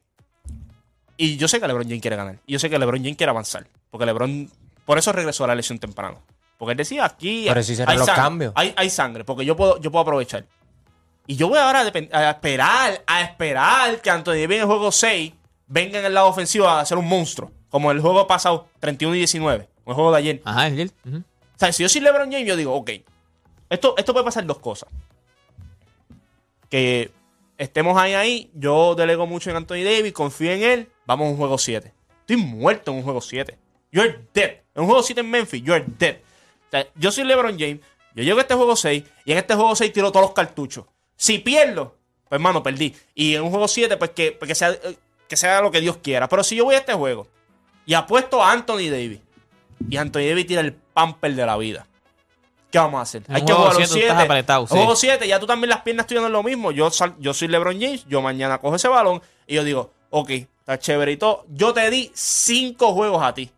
Y 1.18 1.38
yo 1.38 1.48
sé 1.48 1.60
que 1.62 1.68
LeBron 1.68 1.86
James 1.86 2.02
quiere 2.02 2.18
ganar. 2.18 2.38
Y 2.46 2.54
yo 2.54 2.60
sé 2.60 2.70
que 2.70 2.78
LeBron 2.78 3.00
James 3.02 3.16
quiere 3.18 3.30
avanzar. 3.32 3.66
Porque 3.96 4.08
LeBron, 4.08 4.52
por 4.84 4.98
eso 4.98 5.14
regresó 5.14 5.46
a 5.46 5.48
la 5.48 5.56
lesión 5.56 5.80
temprano. 5.80 6.22
Porque 6.58 6.74
él 6.74 6.78
decía, 6.78 7.06
aquí 7.06 7.46
Pero 7.48 7.64
si 7.64 7.72
hicieron 7.72 7.96
los 7.96 8.06
sangre, 8.06 8.22
cambios. 8.22 8.54
Hay, 8.54 8.74
hay 8.76 8.90
sangre, 8.90 9.24
porque 9.24 9.46
yo 9.46 9.56
puedo, 9.56 9.80
yo 9.80 9.90
puedo 9.90 10.02
aprovechar. 10.02 10.46
Y 11.28 11.38
yo 11.38 11.48
voy 11.48 11.60
ahora 11.60 11.80
a, 11.80 12.30
esperar, 12.30 13.02
a 13.08 13.22
esperar 13.22 14.02
que 14.02 14.10
Anthony 14.10 14.32
Davis 14.32 14.58
en 14.58 14.62
el 14.64 14.66
juego 14.66 14.92
6 14.92 15.32
venga 15.68 16.00
en 16.00 16.04
el 16.04 16.14
lado 16.14 16.28
ofensivo 16.28 16.68
a 16.68 16.86
ser 16.86 16.98
un 16.98 17.08
monstruo. 17.08 17.54
Como 17.70 17.90
el 17.90 18.02
juego 18.02 18.28
pasado, 18.28 18.68
31 18.82 19.16
y 19.16 19.20
19. 19.20 19.70
O 19.86 19.92
el 19.92 19.96
juego 19.96 20.12
de 20.12 20.18
ayer. 20.18 20.42
Ajá, 20.44 20.68
él. 20.68 20.92
Ujú. 21.06 21.20
O 21.20 21.24
sea, 21.56 21.72
si 21.72 21.82
yo 21.82 21.88
soy 21.88 22.02
LeBron 22.02 22.30
James, 22.30 22.46
yo 22.46 22.58
digo, 22.58 22.74
ok. 22.74 22.92
Esto, 23.70 23.96
esto 23.98 24.12
puede 24.12 24.26
pasar 24.26 24.46
dos 24.46 24.60
cosas. 24.60 24.90
Que 26.70 27.12
estemos 27.58 27.98
ahí, 27.98 28.14
ahí. 28.14 28.52
Yo 28.56 28.94
delego 28.94 29.26
mucho 29.26 29.52
en 29.52 29.56
Anthony 29.56 29.86
Davis, 29.86 30.12
confío 30.12 30.52
en 30.52 30.64
él. 30.64 30.92
Vamos 31.06 31.28
a 31.28 31.30
un 31.30 31.38
juego 31.38 31.58
7. 31.58 31.94
Estoy 32.20 32.36
muerto 32.36 32.92
en 32.92 32.98
un 32.98 33.04
juego 33.04 33.22
7. 33.22 33.58
You're 33.92 34.20
dead. 34.34 34.62
En 34.74 34.82
un 34.82 34.86
juego 34.88 35.04
7 35.04 35.22
en 35.22 35.30
Memphis, 35.30 35.64
you're 35.64 35.84
dead. 35.98 36.18
O 36.68 36.72
sea, 36.72 36.88
yo 36.96 37.12
soy 37.12 37.24
LeBron 37.24 37.58
James. 37.58 37.80
Yo 38.14 38.24
llego 38.24 38.38
a 38.40 38.42
este 38.42 38.54
juego 38.56 38.76
6 38.76 39.04
y 39.26 39.32
en 39.32 39.38
este 39.38 39.56
juego 39.56 39.76
6 39.76 39.92
tiro 39.94 40.12
todos 40.12 40.26
los 40.28 40.34
cartuchos. 40.34 40.86
Si 41.18 41.40
pierdo, 41.40 41.96
pues 42.28 42.38
hermano, 42.38 42.62
perdí. 42.64 42.96
Y 43.14 43.36
en 43.36 43.44
un 43.44 43.50
juego 43.50 43.68
7, 43.68 43.98
pues 43.98 44.12
que, 44.12 44.32
pues 44.34 44.48
que 44.50 44.56
sea, 44.56 44.72
eh, 44.72 44.98
que 45.28 45.36
sea 45.38 45.62
lo 45.62 45.72
que 45.72 45.82
Dios 45.82 45.98
quiera. 45.98 46.28
Pero 46.30 46.44
si 46.44 46.56
yo 46.56 46.66
voy 46.66 46.76
a 46.76 46.80
este 46.80 46.94
juego 46.94 47.28
y 47.86 47.94
apuesto 47.94 48.42
a 48.44 48.52
Anthony 48.52 48.90
Davis 48.90 49.20
y 49.90 49.98
Anthony 49.98 50.28
Davis 50.30 50.48
tira 50.48 50.62
el 50.62 50.74
pamper 50.74 51.36
de 51.36 51.46
la 51.46 51.58
vida. 51.58 51.88
¿Qué 52.72 52.80
vamos 52.80 53.00
a 53.00 53.02
hacer? 53.04 53.24
En 53.30 53.36
Hay 53.36 53.46
que 53.46 53.54
jugar 53.54 53.68
los 53.74 53.78
siete 53.78 53.88
tú 53.88 53.94
7. 53.94 54.08
estás 54.10 54.24
apretado, 54.26 54.62
En 54.64 54.68
juego 54.68 54.96
7, 54.96 55.28
ya 55.28 55.40
tú 55.40 55.46
también 55.46 55.70
las 55.70 55.82
piernas 55.82 56.08
tuyas 56.08 56.22
no 56.22 56.28
es 56.28 56.34
lo 56.34 56.44
mismo. 56.44 56.72
Yo, 56.72 56.90
sal- 56.92 57.16
yo 57.20 57.34
soy 57.34 57.48
LeBron 57.48 57.80
James, 57.80 58.06
yo 58.08 58.22
mañana 58.22 58.58
cojo 58.60 58.76
ese 58.76 58.88
balón 58.90 59.22
y 59.48 59.56
yo 59.56 59.64
digo, 59.64 59.92
ok, 60.10 60.30
está 60.32 60.78
chévere 60.80 61.14
y 61.14 61.18
todo. 61.18 61.46
Yo 61.50 61.74
te 61.74 61.90
di 61.90 62.12
5 62.14 62.94
juegos 62.94 63.24
a 63.24 63.34
ti 63.34 63.50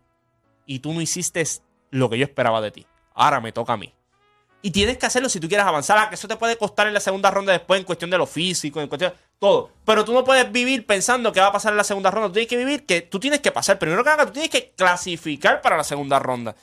y 0.67 0.79
tú 0.79 0.93
no 0.93 1.01
hiciste 1.01 1.43
lo 1.89 2.09
que 2.09 2.19
yo 2.19 2.25
esperaba 2.25 2.61
de 2.61 2.69
ti. 2.69 2.85
Ahora 3.15 3.41
me 3.41 3.51
toca 3.51 3.73
a 3.73 3.77
mí. 3.77 3.91
Y 4.61 4.71
tienes 4.71 4.97
que 4.97 5.05
hacerlo 5.05 5.29
si 5.29 5.39
tú 5.39 5.47
quieres 5.47 5.65
avanzar. 5.65 5.97
Ah, 5.97 6.09
que 6.09 6.15
eso 6.15 6.27
te 6.27 6.35
puede 6.35 6.57
costar 6.57 6.87
en 6.87 6.93
la 6.93 6.99
segunda 6.99 7.31
ronda 7.31 7.53
después 7.53 7.79
en 7.79 7.85
cuestión 7.85 8.09
de 8.09 8.17
lo 8.17 8.27
físico, 8.27 8.81
en 8.81 8.87
cuestión 8.87 9.13
todo. 9.39 9.71
Pero 9.85 10.03
tú 10.03 10.13
no 10.13 10.23
puedes 10.23 10.51
vivir 10.51 10.85
pensando 10.85 11.31
que 11.31 11.39
va 11.39 11.47
a 11.47 11.51
pasar 11.51 11.73
en 11.73 11.77
la 11.77 11.83
segunda 11.83 12.11
ronda. 12.11 12.27
Tú 12.27 12.33
tienes 12.33 12.49
que 12.49 12.57
vivir 12.57 12.85
que 12.85 13.01
tú 13.01 13.19
tienes 13.19 13.39
que 13.39 13.51
pasar. 13.51 13.79
Primero 13.79 14.03
que 14.03 14.09
nada, 14.09 14.25
tú 14.25 14.33
tienes 14.33 14.51
que 14.51 14.71
clasificar 14.75 15.61
para 15.61 15.77
la 15.77 15.83
segunda 15.83 16.19
ronda. 16.19 16.55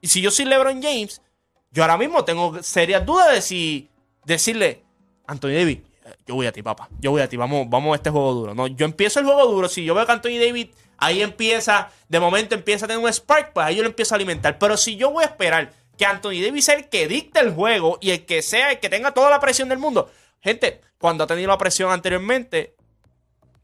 Y 0.00 0.08
si 0.08 0.20
yo 0.20 0.30
soy 0.30 0.46
LeBron 0.46 0.82
James, 0.82 1.22
yo 1.70 1.84
ahora 1.84 1.96
mismo 1.96 2.24
tengo 2.24 2.62
serias 2.62 3.06
dudas 3.06 3.32
de 3.32 3.42
si 3.42 3.90
decirle, 4.24 4.82
Anthony 5.26 5.50
Davis, 5.50 5.78
yo 6.26 6.34
voy 6.34 6.46
a 6.46 6.52
ti, 6.52 6.62
papá. 6.62 6.88
Yo 7.00 7.10
voy 7.10 7.22
a 7.22 7.28
ti. 7.28 7.36
Vamos, 7.36 7.68
vamos 7.68 7.92
a 7.92 7.96
este 7.96 8.10
juego 8.10 8.32
duro. 8.32 8.54
No, 8.54 8.66
yo 8.66 8.84
empiezo 8.84 9.20
el 9.20 9.26
juego 9.26 9.46
duro. 9.46 9.68
Si 9.68 9.84
yo 9.84 9.94
veo 9.94 10.06
que 10.06 10.12
Anthony 10.12 10.38
Davis 10.40 10.68
ahí 10.98 11.22
empieza, 11.22 11.90
de 12.08 12.20
momento 12.20 12.54
empieza 12.54 12.84
a 12.84 12.88
tener 12.88 13.02
un 13.02 13.12
spark, 13.12 13.52
pues 13.52 13.66
ahí 13.66 13.76
yo 13.76 13.82
lo 13.82 13.88
empiezo 13.88 14.14
a 14.14 14.16
alimentar. 14.16 14.58
Pero 14.58 14.76
si 14.76 14.96
yo 14.96 15.10
voy 15.10 15.24
a 15.24 15.28
esperar 15.28 15.72
que 15.96 16.06
Anthony 16.06 16.40
Davis 16.42 16.64
sea 16.64 16.76
el 16.76 16.88
que 16.88 17.06
dicte 17.08 17.40
el 17.40 17.52
juego 17.52 17.98
y 18.00 18.10
el 18.10 18.24
que 18.24 18.42
sea 18.42 18.72
el 18.72 18.80
que 18.80 18.88
tenga 18.88 19.12
toda 19.12 19.30
la 19.30 19.40
presión 19.40 19.68
del 19.68 19.78
mundo. 19.78 20.10
Gente, 20.40 20.80
cuando 20.98 21.24
ha 21.24 21.26
tenido 21.26 21.48
la 21.48 21.58
presión 21.58 21.90
anteriormente, 21.90 22.74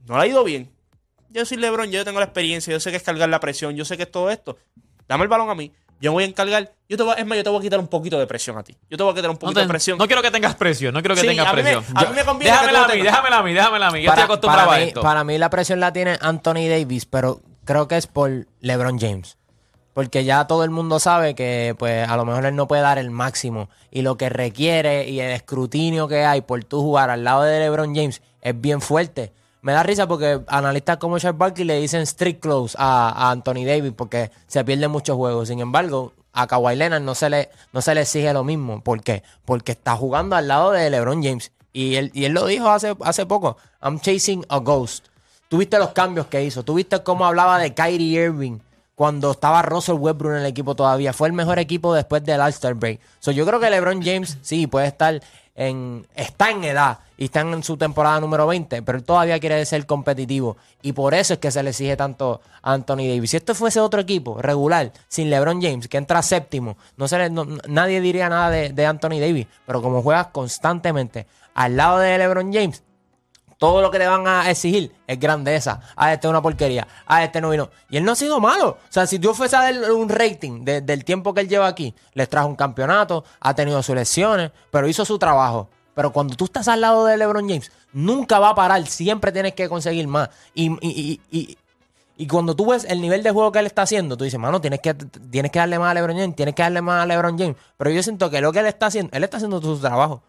no 0.07 0.17
le 0.17 0.23
ha 0.23 0.27
ido 0.27 0.45
bien. 0.45 0.71
Yo 1.31 1.45
soy 1.45 1.57
LeBron, 1.59 1.91
yo 1.91 2.05
tengo 2.05 2.21
la 2.21 2.27
experiencia, 2.27 2.73
yo 2.73 2.81
sé 2.81 2.91
que 2.91 2.97
es 2.97 3.03
cargar 3.03 3.29
la 3.29 3.41
presión, 3.41 3.77
yo 3.77 3.85
sé 3.85 3.97
que 3.97 4.05
es 4.05 4.11
todo 4.11 4.31
esto. 4.31 4.57
Dame 5.07 5.25
el 5.25 5.29
balón 5.29 5.51
a 5.51 5.55
mí, 5.55 5.73
yo 6.01 6.13
voy 6.13 6.25
a 6.25 6.27
encargar. 6.27 6.73
Yo 6.89 6.97
te 6.97 7.03
voy, 7.03 7.13
a- 7.13 7.17
es 7.17 7.27
más, 7.27 7.37
yo 7.37 7.45
te 7.45 7.51
voy 7.51 7.59
a 7.59 7.63
quitar 7.63 7.79
un 7.81 7.89
poquito 7.89 8.19
de 8.19 8.27
presión 8.27 8.57
a 8.59 8.63
ti. 8.63 8.77
Yo 8.91 8.97
te 8.97 9.03
voy 9.03 9.13
a 9.13 9.15
quitar 9.17 9.31
un 9.31 9.35
No, 9.35 9.39
poquito 9.41 9.61
te- 9.61 9.67
de 9.67 9.69
presión. 9.69 9.99
no 9.99 10.07
quiero 10.07 10.23
que 10.23 10.31
tengas 10.31 10.55
presión, 10.55 10.95
no 10.95 11.01
quiero 11.01 11.15
que 11.15 11.21
Sí, 11.23 11.27
tengas 11.27 11.47
a 11.47 11.53
mí 11.53 11.57
me- 11.57 11.63
presión. 11.63 11.85
a 11.97 12.05
mí 12.05 12.15
me 12.17 12.25
conviene 12.25 12.53
déjamela 12.57 12.85
a 12.85 12.89
mí, 12.89 13.03
déjamela 13.03 13.39
a 13.39 13.43
mí, 13.43 13.53
déjamela 13.55 13.87
a 13.89 13.91
mí. 13.91 14.03
Yo 14.03 14.07
para, 14.11 14.23
estoy 14.23 14.35
acostumbrado 14.35 14.69
para 14.69 14.77
a 14.77 14.81
mí, 14.85 14.89
esto. 14.89 15.01
para 15.03 15.25
mí 15.25 15.39
la 15.39 15.51
presión 15.51 15.81
la 15.81 15.93
tiene 15.93 16.17
Anthony 16.21 16.69
Davis, 16.69 17.05
pero 17.07 17.41
creo 17.65 17.89
que 17.89 17.97
es 17.97 18.07
por 18.07 18.47
LeBron 18.61 18.99
James. 18.99 19.37
Porque 19.95 20.25
ya 20.25 20.47
todo 20.47 20.63
el 20.63 20.71
mundo 20.71 21.01
sabe 21.01 21.35
que 21.35 21.75
pues 21.77 22.09
a 22.09 22.17
lo 22.17 22.25
mejor 22.25 22.47
él 22.47 22.55
no 22.55 22.69
puede 22.69 22.83
dar 22.83 22.99
el 22.99 23.11
máximo. 23.11 23.69
Y 23.91 24.03
lo 24.03 24.17
que 24.17 24.29
requiere 24.29 25.09
y 25.09 25.19
el 25.21 25.33
escrutinio 25.33 26.07
que 26.07 26.25
hay 26.25 26.41
por 26.43 26.63
tú 26.63 26.81
jugar 26.83 27.11
al 27.11 27.25
lado 27.25 27.43
de 27.43 27.59
LeBron 27.59 27.97
James 27.97 28.23
es 28.41 28.61
bien 28.61 28.81
fuerte. 28.81 29.33
Me 29.63 29.73
da 29.73 29.83
risa 29.83 30.07
porque 30.07 30.41
analistas 30.47 30.99
como 30.99 31.19
Charles 31.19 31.39
Barkley 31.39 31.65
le 31.65 31.81
dicen 31.81 32.07
strict 32.07 32.41
close 32.41 32.77
a, 32.79 33.09
a 33.11 33.31
Anthony 33.31 33.65
Davis 33.67 33.93
porque 33.97 34.31
se 34.47 34.65
pierden 34.65 34.91
muchos 34.91 35.17
juegos. 35.17 35.49
Sin 35.49 35.61
embargo, 35.61 36.13
a 36.33 36.47
Kawhi 36.47 36.77
Leonard 36.77 37.03
no 37.03 37.15
se 37.15 37.29
le, 37.31 37.51
no 37.73 37.83
se 37.83 37.95
le 37.95 38.03
exige 38.03 38.33
lo 38.33 38.45
mismo. 38.45 38.81
¿Por 38.83 39.03
qué? 39.03 39.23
Porque 39.45 39.73
está 39.73 39.97
jugando 39.97 40.37
al 40.37 40.47
lado 40.47 40.71
de 40.71 40.89
LeBron 40.89 41.23
James. 41.23 41.51
Y 41.73 41.97
él, 41.97 42.11
y 42.15 42.25
él 42.25 42.33
lo 42.33 42.47
dijo 42.47 42.69
hace, 42.71 42.97
hace 43.03 43.27
poco. 43.27 43.57
I'm 43.83 44.01
chasing 44.01 44.45
a 44.49 44.59
ghost. 44.59 45.07
Tuviste 45.49 45.79
los 45.79 45.91
cambios 45.91 46.27
que 46.27 46.45
hizo. 46.45 46.63
Tuviste 46.63 47.03
cómo 47.03 47.27
hablaba 47.27 47.59
de 47.59 47.75
Kyrie 47.75 48.25
Irving 48.27 48.59
cuando 48.95 49.31
estaba 49.31 49.63
Russell 49.63 49.95
Westbrook 49.95 50.33
en 50.33 50.41
el 50.41 50.47
equipo 50.47 50.75
todavía. 50.75 51.13
Fue 51.13 51.29
el 51.29 51.33
mejor 51.33 51.59
equipo 51.59 51.95
después 51.95 52.25
del 52.25 52.41
All-Star 52.41 52.75
Break. 52.75 53.01
So, 53.21 53.31
yo 53.31 53.47
creo 53.47 53.61
que 53.61 53.71
LeBron 53.71 54.03
James 54.03 54.39
sí 54.43 54.67
puede 54.67 54.89
estar 54.89 55.21
en. 55.59 56.07
Está 56.15 56.51
en 56.51 56.65
edad 56.65 57.01
y 57.19 57.27
está 57.27 57.41
en 57.41 57.63
su 57.63 57.77
temporada 57.77 58.19
número 58.21 58.47
20, 58.47 58.81
pero 58.83 58.97
él 58.97 59.05
todavía 59.05 59.39
quiere 59.41 59.65
ser 59.67 59.85
competitivo. 59.85 60.57
Y 60.83 60.93
por 60.93 61.13
eso 61.15 61.35
es 61.35 61.39
que 61.41 61.51
se 61.51 61.63
le 61.63 61.71
exige 61.71 61.97
tanto 61.97 62.41
a 62.63 62.73
Anthony 62.73 63.09
Davis. 63.09 63.31
Si 63.33 63.37
esto 63.37 63.55
fuese 63.55 63.81
otro 63.81 64.01
equipo 64.01 64.41
regular, 64.41 64.93
sin 65.09 65.29
LeBron 65.29 65.61
James, 65.61 65.89
que 65.89 65.99
entra 65.99 66.23
séptimo, 66.23 66.77
no 66.97 67.09
se 67.09 67.19
le- 67.19 67.31
nadie 67.69 68.01
diría 68.01 68.29
nada 68.29 68.51
de, 68.51 68.71
de 68.73 68.87
Anthony 68.87 69.19
Davis. 69.21 69.47
Pero 69.67 69.83
como 69.83 70.01
juegas 70.03 70.29
constantemente 70.29 71.27
al 71.55 71.77
lado 71.77 71.99
de 71.99 72.17
LeBron 72.19 72.53
James, 72.53 72.83
todo 73.59 73.83
lo 73.83 73.91
que 73.91 73.99
le 73.99 74.07
van 74.07 74.27
a 74.27 74.49
exigir 74.51 74.93
es 75.07 75.19
grandeza. 75.19 75.81
Ah, 75.97 76.13
este 76.13 76.27
es 76.27 76.31
una 76.31 76.41
porquería. 76.41 76.87
Ah, 77.07 77.25
este 77.25 77.41
no 77.41 77.51
vino. 77.51 77.69
Y 77.91 77.97
él 77.97 78.05
no 78.05 78.13
ha 78.13 78.17
sido 78.17 78.39
malo. 78.41 78.69
O 78.71 78.79
sea, 78.89 79.07
si 79.07 79.19
yo 79.19 79.35
fuese 79.35 79.57
a 79.57 79.63
dar 79.63 79.93
un 79.93 80.09
rating 80.09 80.65
de- 80.65 80.81
del 80.81 81.05
tiempo 81.05 81.35
que 81.35 81.41
él 81.41 81.49
lleva 81.49 81.67
aquí, 81.67 81.95
les 82.15 82.29
trajo 82.29 82.47
un 82.49 82.57
campeonato, 82.57 83.25
ha 83.41 83.55
tenido 83.55 83.83
sus 83.83 83.95
lesiones, 83.97 84.53
pero 84.71 84.89
hizo 84.89 85.05
su 85.05 85.19
trabajo. 85.19 85.69
Pero 85.95 86.13
cuando 86.13 86.37
tú 86.37 86.45
estás 86.45 86.69
al 86.69 86.81
lado 86.81 87.05
de 87.07 87.17
LeBron 87.17 87.49
James, 87.49 87.73
nunca 87.93 88.39
va 88.39 88.51
a 88.51 88.55
parar. 88.55 88.87
Siempre 88.87 89.33
tienes 89.33 89.55
que 89.55 89.69
conseguir 89.69 90.07
más. 90.07 90.31
Y, 90.55 90.71
y- 90.71 90.79
y- 90.81 91.21
y- 91.37 91.59
y 92.17 92.27
cuando 92.29 92.55
tú 92.55 92.67
ves 92.67 92.85
el 92.89 93.01
nivel 93.01 93.23
de 93.25 93.31
juego 93.33 93.51
que 93.51 93.59
él 93.59 93.67
está 93.67 93.83
haciendo, 93.83 94.17
tú 94.17 94.23
dices, 94.25 94.39
mano, 94.39 94.61
tienes 94.61 94.81
que, 94.81 94.95
tienes 94.95 95.51
que 95.51 95.59
darle 95.59 95.79
más 95.81 95.91
a 95.91 95.95
LeBron 95.95 96.17
James, 96.17 96.37
tienes 96.37 96.55
que 96.55 96.63
darle 96.63 96.81
más 96.83 97.03
a 97.03 97.07
LeBron 97.07 97.37
James. 97.39 97.57
Pero 97.77 97.91
yo 97.91 98.03
siento 98.05 98.31
que 98.31 98.41
lo 98.41 98.53
que 98.53 98.61
él 98.61 98.67
está 98.67 98.87
haciendo, 98.87 99.11
él 99.17 99.25
está 99.25 99.39
haciendo 99.39 99.61
su 99.61 99.79
trabajo. 99.81 100.23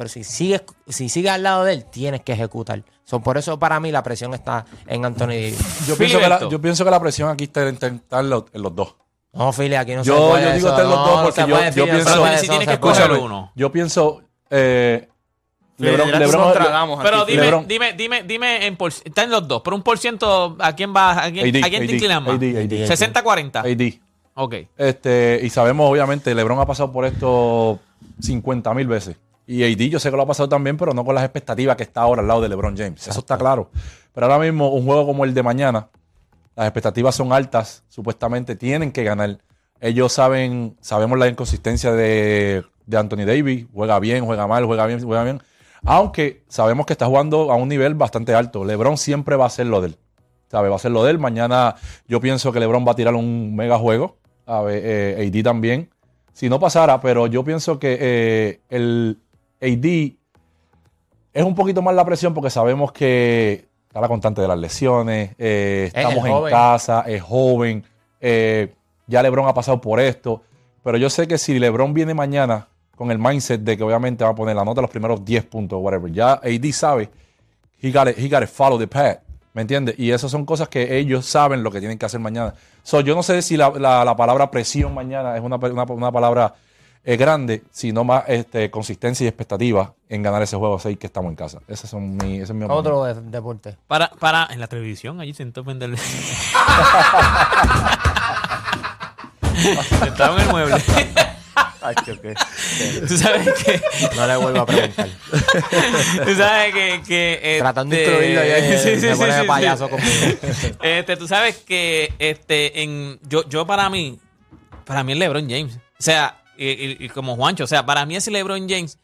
Pero 0.00 0.08
si 0.08 0.24
sigues, 0.24 0.62
si 0.88 1.10
sigues 1.10 1.30
al 1.30 1.42
lado 1.42 1.62
de 1.64 1.74
él, 1.74 1.84
tienes 1.84 2.22
que 2.22 2.32
ejecutar. 2.32 2.82
So, 3.04 3.20
por 3.20 3.36
eso 3.36 3.58
para 3.58 3.78
mí 3.80 3.92
la 3.92 4.02
presión 4.02 4.32
está 4.32 4.64
en 4.86 5.04
Anthony 5.04 5.26
Davis. 5.26 5.86
Yo 5.86 5.94
pienso, 5.94 6.16
que 6.18 6.22
la, 6.26 6.36
Filiberto. 6.38 6.48
yo 6.50 6.58
pienso 6.62 6.84
que 6.86 6.90
la 6.90 7.00
presión 7.00 7.28
aquí 7.28 7.44
está 7.44 7.68
en, 7.68 7.74
está 7.74 8.20
en 8.20 8.30
los, 8.30 8.44
en 8.54 8.62
los 8.62 8.74
dos. 8.74 8.94
No, 9.34 9.52
Philly, 9.52 9.74
aquí 9.74 9.94
no 9.94 10.02
Yo- 10.02 10.14
se 10.14 10.20
puede 10.30 10.44
yo 10.46 10.52
digo 10.54 10.68
eso, 10.68 10.74
ustedes 10.74 10.88
los 10.88 10.98
no, 10.98 11.06
dos 11.06 11.22
porque 11.24 11.40
yo- 11.42 11.46
puede, 11.48 11.72
pienso- 11.72 12.38
si 12.38 12.48
tienes 12.48 12.66
que 12.66 12.72
escoger 12.72 13.10
uno. 13.12 13.52
Yo 13.54 13.70
pienso. 13.70 14.22
Eh, 14.48 15.06
LeBron, 15.76 16.08
LeBron- 16.08 16.50
aquí, 16.50 17.02
Pero 17.02 17.24
dime, 17.26 17.42
LeBron- 17.42 17.66
dime, 17.66 17.92
dime, 17.92 18.22
dime, 18.22 18.66
en 18.66 18.76
por, 18.78 18.90
está 19.04 19.24
en 19.24 19.30
los 19.30 19.46
dos, 19.46 19.60
pero 19.62 19.76
un 19.76 19.82
por 19.82 19.98
ciento, 19.98 20.56
¿a 20.60 20.74
quién 20.74 20.96
va? 20.96 21.24
¿A 21.24 21.30
quién, 21.30 21.46
AD, 21.54 21.62
¿a 21.62 21.68
quién 21.68 21.86
te 21.86 21.92
inclinas 21.92 22.22
más? 22.22 22.36
AD, 22.36 22.56
AD. 22.56 22.86
60-40. 22.86 23.60
AD. 23.60 24.00
Ok. 24.32 24.54
Este, 24.78 25.40
y 25.42 25.50
sabemos, 25.50 25.90
obviamente, 25.90 26.34
LeBron 26.34 26.58
ha 26.58 26.64
pasado 26.64 26.90
por 26.90 27.04
esto 27.04 27.78
50 28.18 28.72
mil 28.72 28.86
veces. 28.86 29.16
Y 29.50 29.64
AD 29.64 29.90
yo 29.90 29.98
sé 29.98 30.12
que 30.12 30.16
lo 30.16 30.22
ha 30.22 30.26
pasado 30.26 30.48
también, 30.48 30.76
pero 30.76 30.94
no 30.94 31.04
con 31.04 31.12
las 31.12 31.24
expectativas 31.24 31.74
que 31.74 31.82
está 31.82 32.02
ahora 32.02 32.22
al 32.22 32.28
lado 32.28 32.40
de 32.40 32.48
LeBron 32.48 32.76
James. 32.76 33.08
Eso 33.08 33.18
está 33.18 33.36
claro. 33.36 33.68
Pero 34.14 34.26
ahora 34.26 34.38
mismo, 34.38 34.72
un 34.72 34.84
juego 34.84 35.04
como 35.04 35.24
el 35.24 35.34
de 35.34 35.42
mañana, 35.42 35.88
las 36.54 36.68
expectativas 36.68 37.16
son 37.16 37.32
altas, 37.32 37.82
supuestamente 37.88 38.54
tienen 38.54 38.92
que 38.92 39.02
ganar. 39.02 39.38
Ellos 39.80 40.12
saben, 40.12 40.76
sabemos 40.80 41.18
la 41.18 41.26
inconsistencia 41.26 41.90
de, 41.90 42.64
de 42.86 42.96
Anthony 42.96 43.24
Davis. 43.26 43.66
Juega 43.74 43.98
bien, 43.98 44.24
juega 44.24 44.46
mal, 44.46 44.66
juega 44.66 44.86
bien, 44.86 45.02
juega 45.02 45.24
bien. 45.24 45.42
Aunque 45.82 46.44
sabemos 46.46 46.86
que 46.86 46.92
está 46.92 47.06
jugando 47.06 47.50
a 47.50 47.56
un 47.56 47.68
nivel 47.68 47.96
bastante 47.96 48.32
alto. 48.32 48.64
LeBron 48.64 48.96
siempre 48.98 49.34
va 49.34 49.44
a 49.44 49.46
hacer 49.48 49.66
lo 49.66 49.80
de 49.80 49.88
él. 49.88 49.98
¿Sabe? 50.48 50.68
Va 50.68 50.76
a 50.76 50.78
ser 50.78 50.92
lo 50.92 51.02
de 51.02 51.10
él. 51.10 51.18
Mañana 51.18 51.74
yo 52.06 52.20
pienso 52.20 52.52
que 52.52 52.60
LeBron 52.60 52.86
va 52.86 52.92
a 52.92 52.94
tirar 52.94 53.16
un 53.16 53.56
mega 53.56 53.78
juego. 53.78 54.16
A 54.46 54.62
ver, 54.62 54.80
eh, 54.84 55.28
AD 55.28 55.42
también. 55.42 55.90
Si 56.32 56.48
no 56.48 56.60
pasara, 56.60 57.00
pero 57.00 57.26
yo 57.26 57.42
pienso 57.42 57.80
que 57.80 57.98
eh, 58.00 58.60
el 58.68 59.18
AD 59.60 60.12
es 61.32 61.44
un 61.44 61.54
poquito 61.54 61.82
más 61.82 61.94
la 61.94 62.04
presión 62.04 62.34
porque 62.34 62.50
sabemos 62.50 62.92
que 62.92 63.68
está 63.86 64.00
la 64.00 64.08
constante 64.08 64.40
de 64.40 64.48
las 64.48 64.58
lesiones. 64.58 65.30
eh, 65.38 65.90
estamos 65.94 66.24
en 66.26 66.32
joven. 66.32 66.50
casa, 66.52 67.02
es 67.06 67.22
joven. 67.22 67.84
eh, 68.20 68.74
ya 69.06 69.22
LeBron 69.22 69.48
ha 69.48 69.54
pasado 69.54 69.80
por 69.80 69.98
esto. 70.00 70.42
Pero 70.84 70.96
yo 70.96 71.10
sé 71.10 71.26
que 71.28 71.36
si 71.38 71.58
LeBron 71.58 71.92
viene 71.94 72.14
mañana 72.14 72.68
con 72.96 73.10
el 73.10 73.18
mindset 73.18 73.60
de 73.62 73.76
que 73.76 73.82
obviamente 73.82 74.24
va 74.24 74.30
a 74.30 74.34
poner 74.34 74.54
la 74.56 74.64
nota 74.64 74.80
los 74.80 74.90
primeros 74.90 75.24
10 75.24 75.44
puntos 75.46 75.76
o 75.76 75.80
whatever, 75.80 76.10
ya 76.12 76.32
AD 76.34 76.72
sabe 76.72 77.08
he 77.82 77.90
got 77.90 78.08
he 78.16 78.28
got 78.28 78.44
follow 78.46 78.78
the 78.78 78.86
path. 78.86 79.18
¿Me 79.52 79.62
entiendes? 79.62 79.96
Y 79.98 80.12
esas 80.12 80.30
son 80.30 80.44
cosas 80.46 80.68
que 80.68 80.96
ellos 80.98 81.26
saben 81.26 81.62
lo 81.64 81.70
que 81.72 81.80
tienen 81.80 81.98
que 81.98 82.06
hacer 82.06 82.20
mañana. 82.20 82.54
So, 82.84 83.00
yo 83.00 83.16
no 83.16 83.22
sé 83.24 83.42
si 83.42 83.56
la, 83.56 83.70
la- 83.70 84.04
la 84.04 84.14
palabra 84.16 84.48
presión 84.50 84.94
mañana 84.94 85.36
es 85.36 85.42
una, 85.42 85.56
una- 85.56 85.82
una 85.84 86.12
palabra 86.12 86.54
eh, 87.04 87.16
grande, 87.16 87.62
sino 87.70 88.04
más 88.04 88.24
este, 88.28 88.70
consistencia 88.70 89.24
y 89.24 89.28
expectativa 89.28 89.94
en 90.08 90.22
ganar 90.22 90.42
ese 90.42 90.56
juego 90.56 90.78
6 90.78 90.98
que 90.98 91.06
estamos 91.06 91.30
en 91.30 91.36
casa. 91.36 91.60
Ese, 91.68 91.86
son 91.86 92.16
mi, 92.16 92.34
ese 92.36 92.44
es 92.44 92.54
mi. 92.54 92.66
Otro 92.68 93.04
de- 93.04 93.14
deporte. 93.22 93.76
Para, 93.86 94.10
para, 94.10 94.48
en 94.50 94.60
la 94.60 94.66
televisión, 94.66 95.20
allí 95.20 95.32
se 95.34 95.42
intentó 95.42 95.64
vender. 95.64 95.90
Estaba 100.06 100.36
en 100.36 100.42
el 100.42 100.48
mueble. 100.48 100.76
Ay, 101.82 101.94
qué- 102.04 102.18
qué- 102.20 102.34
Tú 103.06 103.16
sabes 103.16 103.48
que. 103.64 103.80
No 104.16 104.26
le 104.26 104.36
vuelvo 104.36 104.60
a 104.60 104.66
preguntar. 104.66 105.08
Tú 106.24 106.34
sabes 106.36 106.74
que. 106.74 107.02
que 107.06 107.56
Tratando 107.60 107.96
de 107.96 108.02
este, 108.02 108.14
incluirlo 108.32 108.44
y 108.44 108.78
sí, 108.78 109.00
sí, 109.00 109.06
me 109.06 109.12
sí, 109.14 109.18
pone 109.18 109.32
sí, 109.32 109.36
de 109.36 109.42
sí. 109.42 109.48
payaso 109.48 109.88
conmigo. 109.88 110.10
Este, 110.82 111.16
tú 111.16 111.26
sabes 111.26 111.56
que 111.58 112.12
este, 112.18 112.82
en, 112.82 113.18
yo, 113.28 113.48
yo 113.48 113.66
para 113.66 113.88
mí, 113.88 114.18
para 114.84 115.02
mí 115.04 115.12
es 115.12 115.18
LeBron 115.18 115.48
James. 115.48 115.76
O 115.76 116.02
sea, 116.02 116.36
y, 116.68 117.04
y- 117.04 117.08
como 117.08 117.36
Juancho, 117.36 117.64
o 117.64 117.66
sea, 117.66 117.84
para 117.86 118.04
mí 118.06 118.16
es 118.16 118.26
LeBron 118.28 118.68
James. 118.68 118.98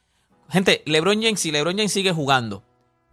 Gente, 0.50 0.82
LeBron 0.86 1.20
James, 1.22 1.40
si 1.40 1.50
LeBron 1.50 1.76
James 1.76 1.92
sigue 1.92 2.12
jugando 2.12 2.62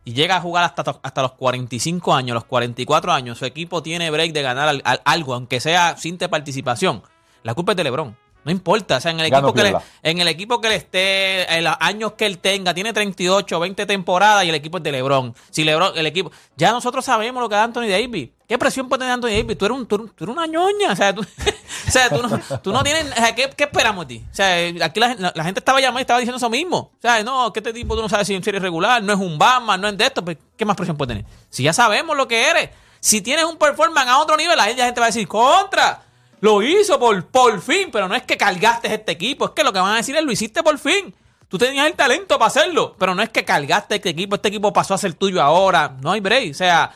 y 0.06 0.14
llega 0.14 0.36
a 0.38 0.42
jugar 0.42 0.64
hasta, 0.66 1.00
hasta 1.02 1.22
los 1.22 1.32
45 1.34 2.14
años, 2.14 2.34
los 2.36 2.46
44 2.46 3.12
años, 3.12 3.38
su 3.40 3.46
equipo 3.46 3.82
tiene 3.82 4.12
break 4.12 4.34
de 4.34 4.42
ganar 4.42 4.68
al- 4.68 4.82
al- 4.86 5.02
algo, 5.06 5.34
aunque 5.34 5.60
sea 5.60 5.96
sin 5.98 6.18
de 6.18 6.30
participación. 6.30 7.02
La 7.44 7.54
culpa 7.54 7.72
es 7.72 7.78
de 7.78 7.84
LeBron. 7.86 8.16
No 8.46 8.52
importa, 8.52 8.98
o 8.98 9.00
sea, 9.00 9.12
en 9.12 9.22
el, 9.22 9.28
equipo 9.28 9.54
que 9.54 9.64
le, 9.64 9.70
en 10.02 10.20
el 10.20 10.28
equipo 10.28 10.60
que 10.60 10.68
le 10.68 10.76
esté, 10.76 11.58
en 11.58 11.64
los 11.64 11.76
años 11.80 12.12
que 12.18 12.26
él 12.26 12.40
tenga, 12.40 12.74
tiene 12.74 12.92
38, 12.92 13.58
20 13.58 13.86
temporadas 13.86 14.44
y 14.44 14.50
el 14.50 14.56
equipo 14.56 14.80
es 14.80 14.84
de 14.84 14.92
LeBron. 14.92 15.34
Si 15.50 15.64
LeBron, 15.64 15.98
el 15.98 16.06
equipo, 16.06 16.30
ya 16.58 16.74
nosotros 16.74 17.06
sabemos 17.06 17.42
lo 17.42 17.48
que 17.48 17.56
da 17.56 17.64
Anthony 17.64 17.88
Davis. 17.88 18.32
¿Qué 18.46 18.58
presión 18.58 18.90
puede 18.90 19.00
tener 19.00 19.14
Anthony 19.14 19.30
Davis? 19.30 19.58
Tú 19.58 19.64
eres, 19.66 19.78
un, 19.78 19.88
tú, 19.88 20.10
tú 20.10 20.26
eres 20.26 20.36
una 20.36 20.46
ñoña, 20.46 20.92
o 20.92 20.96
sea, 20.98 21.16
tú, 21.16 21.26
o 21.88 21.92
sea, 21.92 22.10
tú 22.10 22.22
no, 22.22 22.40
tú 22.62 22.72
no 22.72 22.84
tienes, 22.84 23.12
o 23.12 23.16
sea, 23.16 23.36
¿qué, 23.36 23.50
qué 23.56 23.64
esperamos 23.66 24.08
de 24.08 24.16
ti? 24.16 24.26
O 24.32 24.36
sea, 24.36 24.56
aquí 24.86 25.00
la, 25.00 25.16
la- 25.36 25.44
gente 25.44 25.60
estaba 25.60 25.80
llamando 25.82 26.00
y 26.00 26.04
estaba 26.04 26.20
diciendo 26.20 26.38
eso 26.38 26.50
mismo. 26.50 26.78
O 26.98 27.02
sea, 27.02 27.24
no, 27.24 27.52
que 27.54 27.60
este 27.60 27.74
tipo 27.74 27.96
tú 27.96 28.02
no 28.02 28.10
sabes 28.10 28.28
si 28.28 28.36
es 28.36 28.44
serie 28.44 28.60
regular, 28.60 29.02
no 29.04 29.14
es 29.14 29.20
un 29.20 29.38
Batman, 29.38 29.80
no 29.82 29.88
es 29.88 29.98
de 29.98 30.06
esto, 30.06 30.24
pues, 30.24 30.38
¿qué 30.58 30.66
más 30.66 30.76
presión 30.76 30.98
puede 30.98 31.16
tener? 31.16 31.26
Si 31.50 31.64
ya 31.64 31.74
sabemos 31.74 32.16
lo 32.18 32.28
que 32.28 32.50
eres. 32.50 32.70
Si 33.00 33.22
tienes 33.22 33.44
un 33.46 33.58
performance 33.58 34.08
a 34.10 34.18
otro 34.20 34.38
nivel, 34.38 34.58
gente, 34.62 34.78
la 34.80 34.86
gente 34.86 35.00
va 35.02 35.08
a 35.08 35.10
decir, 35.10 35.28
contra. 35.28 36.02
Lo 36.40 36.62
hizo 36.62 37.00
por, 37.00 37.26
por 37.28 37.62
fin, 37.62 37.90
pero 37.92 38.08
no 38.08 38.16
es 38.16 38.24
que 38.24 38.36
cargaste 38.38 38.94
este 38.94 39.12
equipo, 39.14 39.46
es 39.46 39.52
que 39.52 39.64
lo 39.64 39.72
que 39.74 39.80
van 39.80 39.94
a 39.94 39.98
decir 39.98 40.16
es 40.16 40.24
lo 40.24 40.32
hiciste 40.32 40.62
por 40.64 40.78
fin. 40.78 41.14
Tú 41.50 41.58
tenías 41.58 41.86
el 41.86 41.94
talento 41.94 42.38
para 42.40 42.48
hacerlo, 42.48 42.96
pero 42.98 43.14
no 43.14 43.22
es 43.22 43.30
que 43.30 43.46
cargaste 43.46 43.96
este 43.96 44.10
equipo, 44.10 44.36
este 44.36 44.48
equipo 44.48 44.74
pasó 44.74 44.94
a 44.94 44.98
ser 44.98 45.14
tuyo 45.14 45.42
ahora. 45.42 45.96
No 46.02 46.12
hay 46.12 46.20
break. 46.20 46.52
O 46.52 46.54
sea, 46.54 46.92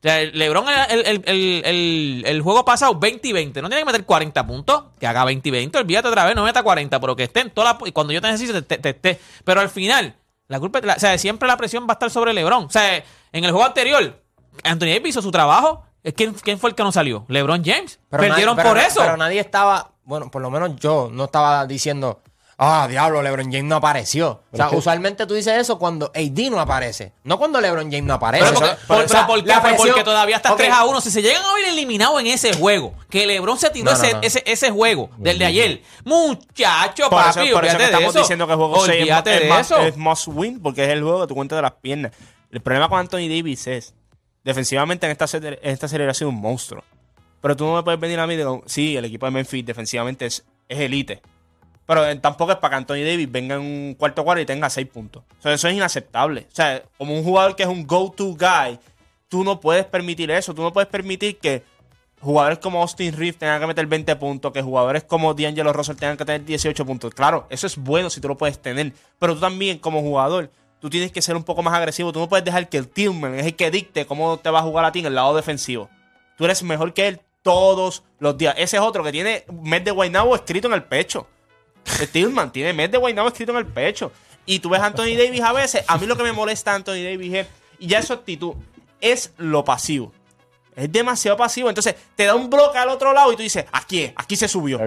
o 0.00 0.02
sea, 0.02 0.20
LeBron 0.22 0.64
el, 0.88 1.06
el, 1.26 1.62
el, 1.64 2.22
el- 2.26 2.40
juego 2.42 2.64
pasado 2.64 2.94
20 2.98 3.28
y 3.28 3.32
20. 3.32 3.60
No 3.60 3.68
tiene 3.68 3.82
que 3.82 3.86
meter 3.86 4.04
40 4.06 4.46
puntos. 4.46 4.84
Que 4.98 5.06
haga 5.06 5.24
20 5.24 5.48
y 5.48 5.52
20. 5.52 5.78
Olvídate 5.78 6.08
otra 6.08 6.24
vez, 6.24 6.34
no 6.34 6.44
meta 6.44 6.62
40, 6.62 6.98
pero 7.00 7.14
que 7.16 7.24
esté 7.24 7.40
en 7.40 7.50
toda 7.50 7.74
la. 7.74 7.78
Y 7.88 7.92
cuando 7.92 8.12
yo 8.12 8.20
te 8.22 8.30
necesite, 8.30 8.62
te, 8.62 8.78
te- 8.78 8.88
esté. 8.90 9.20
Pero 9.44 9.60
al 9.60 9.68
final, 9.68 10.16
la 10.48 10.58
culpa. 10.58 10.80
la- 10.82 10.94
o 10.94 10.98
sea, 10.98 11.16
siempre 11.18 11.46
la 11.46 11.56
presión 11.58 11.84
va 11.86 11.90
a 11.90 11.92
estar 11.94 12.10
sobre 12.10 12.32
LeBron. 12.32 12.64
O 12.64 12.70
sea, 12.70 12.96
en 12.96 13.44
el 13.44 13.50
juego 13.50 13.66
anterior, 13.66 14.22
Anthony 14.64 14.86
Davis 14.86 15.10
hizo 15.10 15.22
su 15.22 15.30
trabajo. 15.30 15.84
¿Quién, 16.16 16.32
quién 16.32 16.58
fue 16.58 16.70
el 16.70 16.76
que 16.76 16.82
no 16.82 16.92
salió? 16.92 17.26
LeBron 17.28 17.62
James. 17.62 18.00
Perdieron 18.08 18.56
nadie- 18.56 18.68
por 18.68 18.78
eso. 18.78 19.00
Pero 19.02 19.18
nadie 19.18 19.38
estaba, 19.40 19.90
bueno, 20.04 20.30
por 20.30 20.40
lo 20.40 20.50
menos 20.50 20.76
yo 20.76 21.10
no 21.12 21.24
estaba 21.24 21.66
diciendo, 21.66 22.22
ah, 22.62 22.86
diablo, 22.88 23.22
LeBron 23.22 23.46
James 23.46 23.64
no 23.64 23.76
apareció. 23.76 24.42
O 24.52 24.56
sea, 24.56 24.68
usualmente 24.70 25.26
tú 25.26 25.34
dices 25.34 25.54
eso 25.58 25.78
cuando 25.78 26.12
AD 26.14 26.50
no 26.50 26.60
aparece, 26.60 27.12
no 27.24 27.38
cuando 27.38 27.60
LeBron 27.60 27.84
James 27.90 28.04
no 28.04 28.14
aparece. 28.14 28.44
Pero, 28.44 28.54
porque, 28.60 28.70
Eso- 28.72 28.86
por- 28.86 28.96
o 29.04 29.08
sea, 29.08 29.26
pero 29.26 29.26
¿por 29.26 29.44
qué? 29.44 29.52
presión- 29.68 29.88
porque 29.88 30.04
todavía 30.04 30.36
estás 30.36 30.52
Ok, 30.52 30.58
3 30.58 30.70
a 30.72 30.84
1. 30.84 31.00
Si 31.00 31.10
se 31.10 31.22
llegan 31.22 31.42
a 31.42 31.54
ver 31.54 31.64
eliminados 31.70 32.20
en 32.20 32.26
ese 32.28 32.52
juego, 32.52 32.94
que 33.08 33.26
LeBron 33.26 33.58
se 33.58 33.70
tiró 33.70 33.86
No, 33.86 33.96
no, 33.96 34.04
ese, 34.04 34.12
no. 34.14 34.20
Ese, 34.22 34.42
ese 34.46 34.70
juego 34.70 35.10
del 35.16 35.38
de 35.38 35.44
ayer. 35.46 35.82
Muchacho, 36.04 37.08
Por 37.10 37.22
eso, 37.22 37.34
papi, 37.40 37.50
por 37.52 37.64
eso 37.64 37.78
que 37.78 37.84
estamos 37.84 38.10
eso. 38.10 38.18
diciendo 38.20 38.46
que 38.46 38.52
el 38.52 38.58
juego 38.58 38.84
6 38.86 39.08
es, 39.10 39.26
es 39.26 39.60
eso. 39.60 39.76
es 39.78 39.96
must 39.96 40.28
win 40.28 40.60
porque 40.60 40.84
es 40.84 40.90
el 40.90 41.02
juego 41.02 41.22
que 41.22 41.26
tú 41.28 41.34
cuentas 41.34 41.56
de 41.56 41.62
las 41.62 41.72
piernas. 41.72 42.12
El 42.50 42.60
problema 42.60 42.88
con 42.88 42.98
Anthony 42.98 43.28
Davis 43.28 43.66
es, 43.66 43.94
defensivamente 44.44 45.06
en 45.06 45.12
esta, 45.12 45.26
serie, 45.26 45.58
en 45.62 45.70
esta 45.70 45.88
serie 45.88 46.08
ha 46.08 46.14
sido 46.14 46.30
un 46.30 46.40
monstruo. 46.40 46.82
Pero 47.40 47.56
tú 47.56 47.64
no 47.64 47.74
me 47.76 47.82
puedes 47.82 47.98
venir 47.98 48.18
a 48.20 48.26
mí 48.26 48.36
de 48.36 48.60
sí, 48.66 48.96
el 48.96 49.04
equipo 49.06 49.24
de 49.26 49.32
Memphis 49.32 49.64
defensivamente 49.64 50.26
es, 50.26 50.44
es 50.68 50.78
elite. 50.78 51.22
Pero 51.90 52.06
eh, 52.06 52.14
tampoco 52.14 52.52
es 52.52 52.58
para 52.58 52.70
que 52.70 52.76
Anthony 52.76 53.04
Davis 53.04 53.32
venga 53.32 53.56
en 53.56 53.62
un 53.62 53.94
cuarto 53.98 54.22
cuadro 54.22 54.40
y 54.40 54.46
tenga 54.46 54.70
6 54.70 54.86
puntos. 54.86 55.24
O 55.40 55.42
sea, 55.42 55.54
eso 55.54 55.66
es 55.66 55.74
inaceptable. 55.74 56.46
O 56.48 56.54
sea, 56.54 56.84
como 56.96 57.16
un 57.16 57.24
jugador 57.24 57.56
que 57.56 57.64
es 57.64 57.68
un 57.68 57.84
go-to 57.84 58.26
guy, 58.26 58.78
tú 59.28 59.42
no 59.42 59.58
puedes 59.58 59.86
permitir 59.86 60.30
eso. 60.30 60.54
Tú 60.54 60.62
no 60.62 60.72
puedes 60.72 60.88
permitir 60.88 61.38
que 61.38 61.64
jugadores 62.20 62.60
como 62.60 62.80
Austin 62.80 63.12
Reeves 63.12 63.38
tengan 63.38 63.60
que 63.60 63.66
meter 63.66 63.86
20 63.86 64.14
puntos, 64.14 64.52
que 64.52 64.62
jugadores 64.62 65.02
como 65.02 65.34
D'Angelo 65.34 65.72
Russell 65.72 65.96
tengan 65.96 66.16
que 66.16 66.24
tener 66.24 66.44
18 66.44 66.86
puntos. 66.86 67.12
Claro, 67.12 67.48
eso 67.50 67.66
es 67.66 67.76
bueno 67.76 68.08
si 68.08 68.20
tú 68.20 68.28
lo 68.28 68.38
puedes 68.38 68.62
tener, 68.62 68.92
pero 69.18 69.34
tú 69.34 69.40
también 69.40 69.80
como 69.80 70.00
jugador, 70.00 70.48
tú 70.78 70.88
tienes 70.90 71.10
que 71.10 71.20
ser 71.20 71.34
un 71.34 71.42
poco 71.42 71.60
más 71.64 71.74
agresivo. 71.74 72.12
Tú 72.12 72.20
no 72.20 72.28
puedes 72.28 72.44
dejar 72.44 72.68
que 72.68 72.76
el 72.76 72.86
Tillman 72.86 73.34
es 73.34 73.46
el 73.46 73.56
que 73.56 73.68
dicte 73.72 74.06
cómo 74.06 74.38
te 74.38 74.48
va 74.50 74.60
a 74.60 74.62
jugar 74.62 74.84
a 74.84 74.92
ti 74.92 75.00
en 75.00 75.06
el 75.06 75.16
lado 75.16 75.34
defensivo. 75.34 75.90
Tú 76.38 76.44
eres 76.44 76.62
mejor 76.62 76.94
que 76.94 77.08
él 77.08 77.20
todos 77.42 78.04
los 78.20 78.38
días. 78.38 78.54
Ese 78.58 78.76
es 78.76 78.82
otro 78.84 79.02
que 79.02 79.10
tiene 79.10 79.44
mes 79.60 79.84
de 79.84 79.90
Guaynabo 79.90 80.36
escrito 80.36 80.68
en 80.68 80.74
el 80.74 80.84
pecho. 80.84 81.26
El 82.00 82.08
Tillman 82.08 82.52
tiene 82.52 82.72
mes 82.72 82.90
de 82.90 82.98
Guaynabo 82.98 83.28
escrito 83.28 83.52
en 83.52 83.58
el 83.58 83.66
pecho. 83.66 84.12
Y 84.46 84.58
tú 84.58 84.70
ves 84.70 84.80
a 84.80 84.86
Anthony 84.86 85.16
Davis 85.16 85.40
a 85.42 85.52
veces. 85.52 85.84
A 85.86 85.98
mí 85.98 86.06
lo 86.06 86.16
que 86.16 86.22
me 86.22 86.32
molesta 86.32 86.72
a 86.72 86.74
Anthony 86.76 87.02
Davis 87.04 87.34
es, 87.34 87.46
y 87.78 87.86
ya 87.88 88.02
su 88.02 88.12
actitud, 88.12 88.54
es 89.00 89.32
lo 89.36 89.64
pasivo. 89.64 90.12
Es 90.74 90.90
demasiado 90.90 91.36
pasivo. 91.36 91.68
Entonces 91.68 91.94
te 92.16 92.24
da 92.24 92.34
un 92.34 92.48
bloque 92.48 92.78
al 92.78 92.88
otro 92.88 93.12
lado 93.12 93.32
y 93.32 93.36
tú 93.36 93.42
dices, 93.42 93.64
aquí 93.72 94.02
es, 94.02 94.12
aquí 94.16 94.36
se 94.36 94.48
subió. 94.48 94.80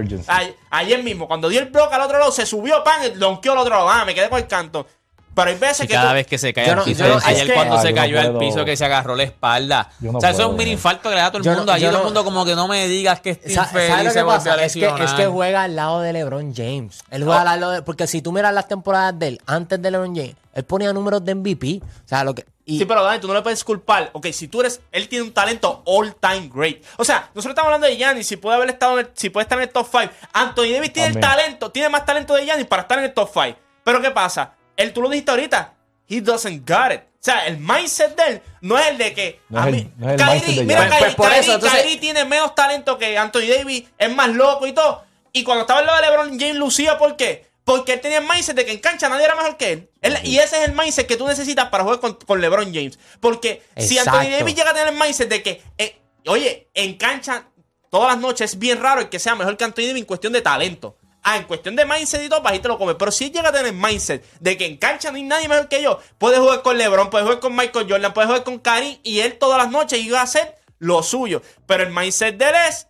Ayer 0.70 1.04
mismo, 1.04 1.28
cuando 1.28 1.50
dio 1.50 1.60
el 1.60 1.70
bloque 1.70 1.94
al 1.94 2.02
otro 2.02 2.18
lado, 2.18 2.32
se 2.32 2.46
subió, 2.46 2.84
pan, 2.84 3.18
donkeó 3.18 3.52
al 3.54 3.60
otro 3.60 3.76
lado. 3.76 3.90
Ah, 3.90 4.06
me 4.06 4.16
quedé 4.16 4.30
con 4.30 4.40
el 4.40 4.48
canto. 4.48 4.88
Pero 5.36 5.50
hay 5.50 5.58
veces 5.58 5.86
Y 5.86 5.88
que 5.88 5.94
cada 5.94 6.10
tú- 6.10 6.14
vez 6.16 6.28
que 6.28 6.38
se 6.38 6.54
cae 6.54 6.66
Yo 6.66 6.72
al 6.74 6.78
no- 6.80 6.84
piso, 6.86 7.04
yo 7.06 7.14
no- 7.14 7.18
es 7.20 7.26
ayer 7.26 7.48
que- 7.48 7.54
cuando 7.54 7.76
Ah, 7.76 7.82
se 7.82 7.90
yo 7.90 7.96
no 7.96 8.02
cayó 8.02 8.20
al 8.20 8.38
piso 8.38 8.66
que 8.66 8.78
se 8.78 8.86
agarró 8.86 9.16
la 9.16 9.24
espalda. 9.24 9.90
O 10.14 10.20
sea, 10.22 10.30
eso 10.30 10.42
es 10.44 10.48
un 10.48 10.56
mini 10.56 10.72
infarto 10.72 11.10
que 11.10 11.16
le 11.16 11.22
da 11.22 11.28
a 11.28 11.32
todo 11.32 11.42
el 11.50 11.58
mundo. 11.58 11.72
Allí 11.72 11.86
todo 11.86 11.92
el 11.92 11.98
no- 12.00 12.04
mundo 12.06 12.24
como 12.24 12.46
que 12.46 12.56
no 12.56 12.68
me 12.68 12.88
digas 12.88 13.20
que 13.22 13.34
Sa- 13.36 13.64
infeliz 13.64 13.70
¿Sabes 13.90 14.06
lo 14.06 14.12
se 14.12 14.22
volvió 14.24 14.52
a? 14.54 14.64
Es 14.66 14.74
que, 14.74 14.86
es 15.04 15.14
que 15.14 15.26
juega 15.28 15.64
al 15.64 15.76
lado 15.76 16.02
de 16.02 16.14
LeBron 16.14 16.54
James. 16.56 17.04
Él 17.10 17.24
juega 17.24 17.42
al 17.52 17.60
lado 17.60 17.72
de. 17.74 17.82
Porque 17.82 18.06
si 18.08 18.22
tú 18.22 18.32
miras 18.32 18.54
las 18.54 18.68
temporadas 18.68 19.18
de 19.18 19.28
él, 19.30 19.42
antes 19.48 19.82
de 19.82 19.90
LeBron 19.92 20.16
James, 20.16 20.36
él 20.54 20.64
ponía 20.66 20.94
números 20.94 21.24
de 21.26 21.32
MVP. 21.36 21.82
O 21.84 22.08
sea, 22.08 22.24
lo 22.24 22.36
que. 22.36 22.46
y- 22.66 22.78
Sí, 22.78 22.86
pero 22.86 23.04
Dani, 23.04 23.20
tú 23.20 23.28
no 23.28 23.34
le 23.34 23.42
puedes 23.42 23.64
culpar. 23.64 24.10
Ok, 24.14 24.28
si 24.32 24.48
tú 24.48 24.62
eres. 24.62 24.82
Él 24.92 25.10
tiene 25.10 25.26
un 25.26 25.34
talento 25.34 25.82
all 25.86 26.16
time 26.16 26.50
great. 26.54 26.78
O 26.98 27.04
sea, 27.04 27.30
nosotros 27.34 27.52
estamos 27.54 27.68
hablando 27.68 27.88
de 27.88 27.98
Giannis. 27.98 28.28
Si 28.28 28.38
puede 28.38 28.56
haber 28.56 28.70
estado 28.70 29.00
en 29.00 29.08
el- 29.08 29.12
si 29.16 29.30
puede 29.32 29.44
estar 29.44 29.58
en 29.58 29.64
el 29.64 29.70
top 29.70 29.88
5. 29.92 30.14
Anthony 30.32 30.72
Davis 30.74 30.94
tiene 30.94 31.10
el 31.10 31.20
talento. 31.20 31.72
Tiene 31.72 31.90
más 31.90 32.06
talento 32.06 32.36
de 32.36 32.46
Giannis 32.46 32.68
para 32.68 32.84
estar 32.84 33.00
en 33.00 33.06
el 33.06 33.14
top 33.14 33.30
5. 33.34 33.58
Pero 33.84 34.00
¿qué 34.02 34.12
pasa? 34.12 34.54
Él, 34.78 34.94
tú 34.94 35.02
lo 35.02 35.10
dijiste 35.10 35.32
ahorita. 35.32 35.74
He 36.08 36.22
doesn't 36.22 36.70
got 36.70 36.92
it. 36.94 37.02
O 37.02 37.26
sea, 37.26 37.46
el 37.48 37.58
mindset 37.58 38.16
de 38.18 38.24
él 38.34 38.42
no 38.62 38.78
es 38.78 38.88
el 38.88 38.98
de 38.98 39.14
que. 39.14 39.40
No 39.50 39.62
a 39.62 39.66
mí- 39.68 39.90
no 39.98 40.08
Kyrie, 40.18 40.64
mira. 40.64 40.84
Kyrie, 40.88 41.00
Pues 41.00 41.16
por 41.16 41.32
eso, 41.32 41.42
Kyrie- 41.42 41.54
entonces- 41.56 41.82
Kyrie 41.82 41.98
tiene 41.98 42.26
menos 42.26 42.54
talento 42.54 42.98
que 42.98 43.18
Anthony 43.18 43.48
Davis. 43.58 43.86
Es 43.98 44.14
más 44.14 44.30
loco 44.30 44.68
y 44.68 44.74
todo. 44.74 45.04
Y 45.32 45.44
cuando 45.44 45.62
estaba 45.62 45.80
al 45.80 45.86
lado 45.86 46.02
de 46.02 46.08
LeBron 46.10 46.40
James, 46.40 46.56
lucía, 46.56 46.98
¿por 46.98 47.16
qué? 47.16 47.48
Porque 47.64 47.94
él 47.94 48.02
tenía 48.02 48.18
el 48.18 48.26
mindset 48.28 48.58
de 48.58 48.66
que 48.66 48.74
en 48.74 48.80
cancha 48.80 49.08
nadie 49.08 49.24
era 49.24 49.36
mejor 49.36 49.56
que 49.56 49.72
él. 49.72 49.90
Él- 50.02 50.20
y 50.24 50.38
ese 50.38 50.58
es 50.62 50.68
el 50.70 50.74
mindset 50.76 51.08
que 51.08 51.16
tú 51.16 51.26
necesitas 51.26 51.70
para 51.70 51.84
jugar 51.86 52.02
con, 52.02 52.16
con 52.16 52.42
LeBron 52.42 52.74
James. 52.74 53.00
Porque 53.22 53.64
si. 53.78 53.98
Anthony 53.98 54.30
Davis 54.32 54.56
llega 54.56 54.72
a 54.72 54.74
tener 54.74 54.90
el 54.90 55.00
mindset 55.00 55.30
de 55.30 55.42
que, 55.42 55.62
eh, 55.78 55.98
oye, 56.28 56.68
en 56.74 56.98
cancha 56.98 57.46
todas 57.90 58.10
las 58.14 58.18
noches 58.22 58.52
es 58.52 58.60
bien 58.60 58.82
raro 58.82 59.00
el 59.00 59.08
que 59.10 59.18
sea 59.20 59.36
mejor 59.36 59.56
que 59.56 59.64
Anthony 59.64 59.84
Davis 59.84 60.02
en 60.02 60.06
cuestión 60.06 60.34
de 60.34 60.42
talento. 60.42 60.98
Ah, 61.24 61.38
en 61.38 61.44
cuestión 61.44 61.76
de 61.76 61.86
mindset 61.86 62.22
y 62.24 62.30
todo, 62.30 62.42
pues 62.42 62.54
ahí 62.54 62.60
te 62.60 62.68
lo 62.68 62.78
comes. 62.78 62.96
Pero 63.00 63.12
si 63.12 63.26
él 63.26 63.32
llega 63.32 63.50
a 63.50 63.52
tener 63.54 63.74
mindset 63.74 64.24
de 64.40 64.58
que 64.58 64.66
en 64.66 64.78
cancha 64.78 65.10
no 65.10 65.18
hay 65.18 65.24
nadie 65.24 65.48
mejor 65.48 65.70
que 65.70 65.82
yo, 65.82 66.00
puede 66.18 66.38
jugar 66.38 66.62
con 66.62 66.78
LeBron, 66.78 67.10
puede 67.10 67.24
jugar 67.24 67.40
con 67.40 67.56
Michael 67.56 67.88
Jordan, 67.90 68.14
puede 68.14 68.28
jugar 68.28 68.44
con 68.44 68.60
Karim 68.60 68.98
y 69.04 69.20
él 69.20 69.38
todas 69.40 69.58
las 69.58 69.72
noches 69.72 70.04
iba 70.04 70.20
a 70.20 70.24
hacer 70.24 70.56
lo 70.80 71.02
suyo. 71.02 71.42
Pero 71.66 71.84
el 71.84 71.92
mindset 71.92 72.38
de 72.38 72.50
él 72.50 72.56
es 72.68 72.88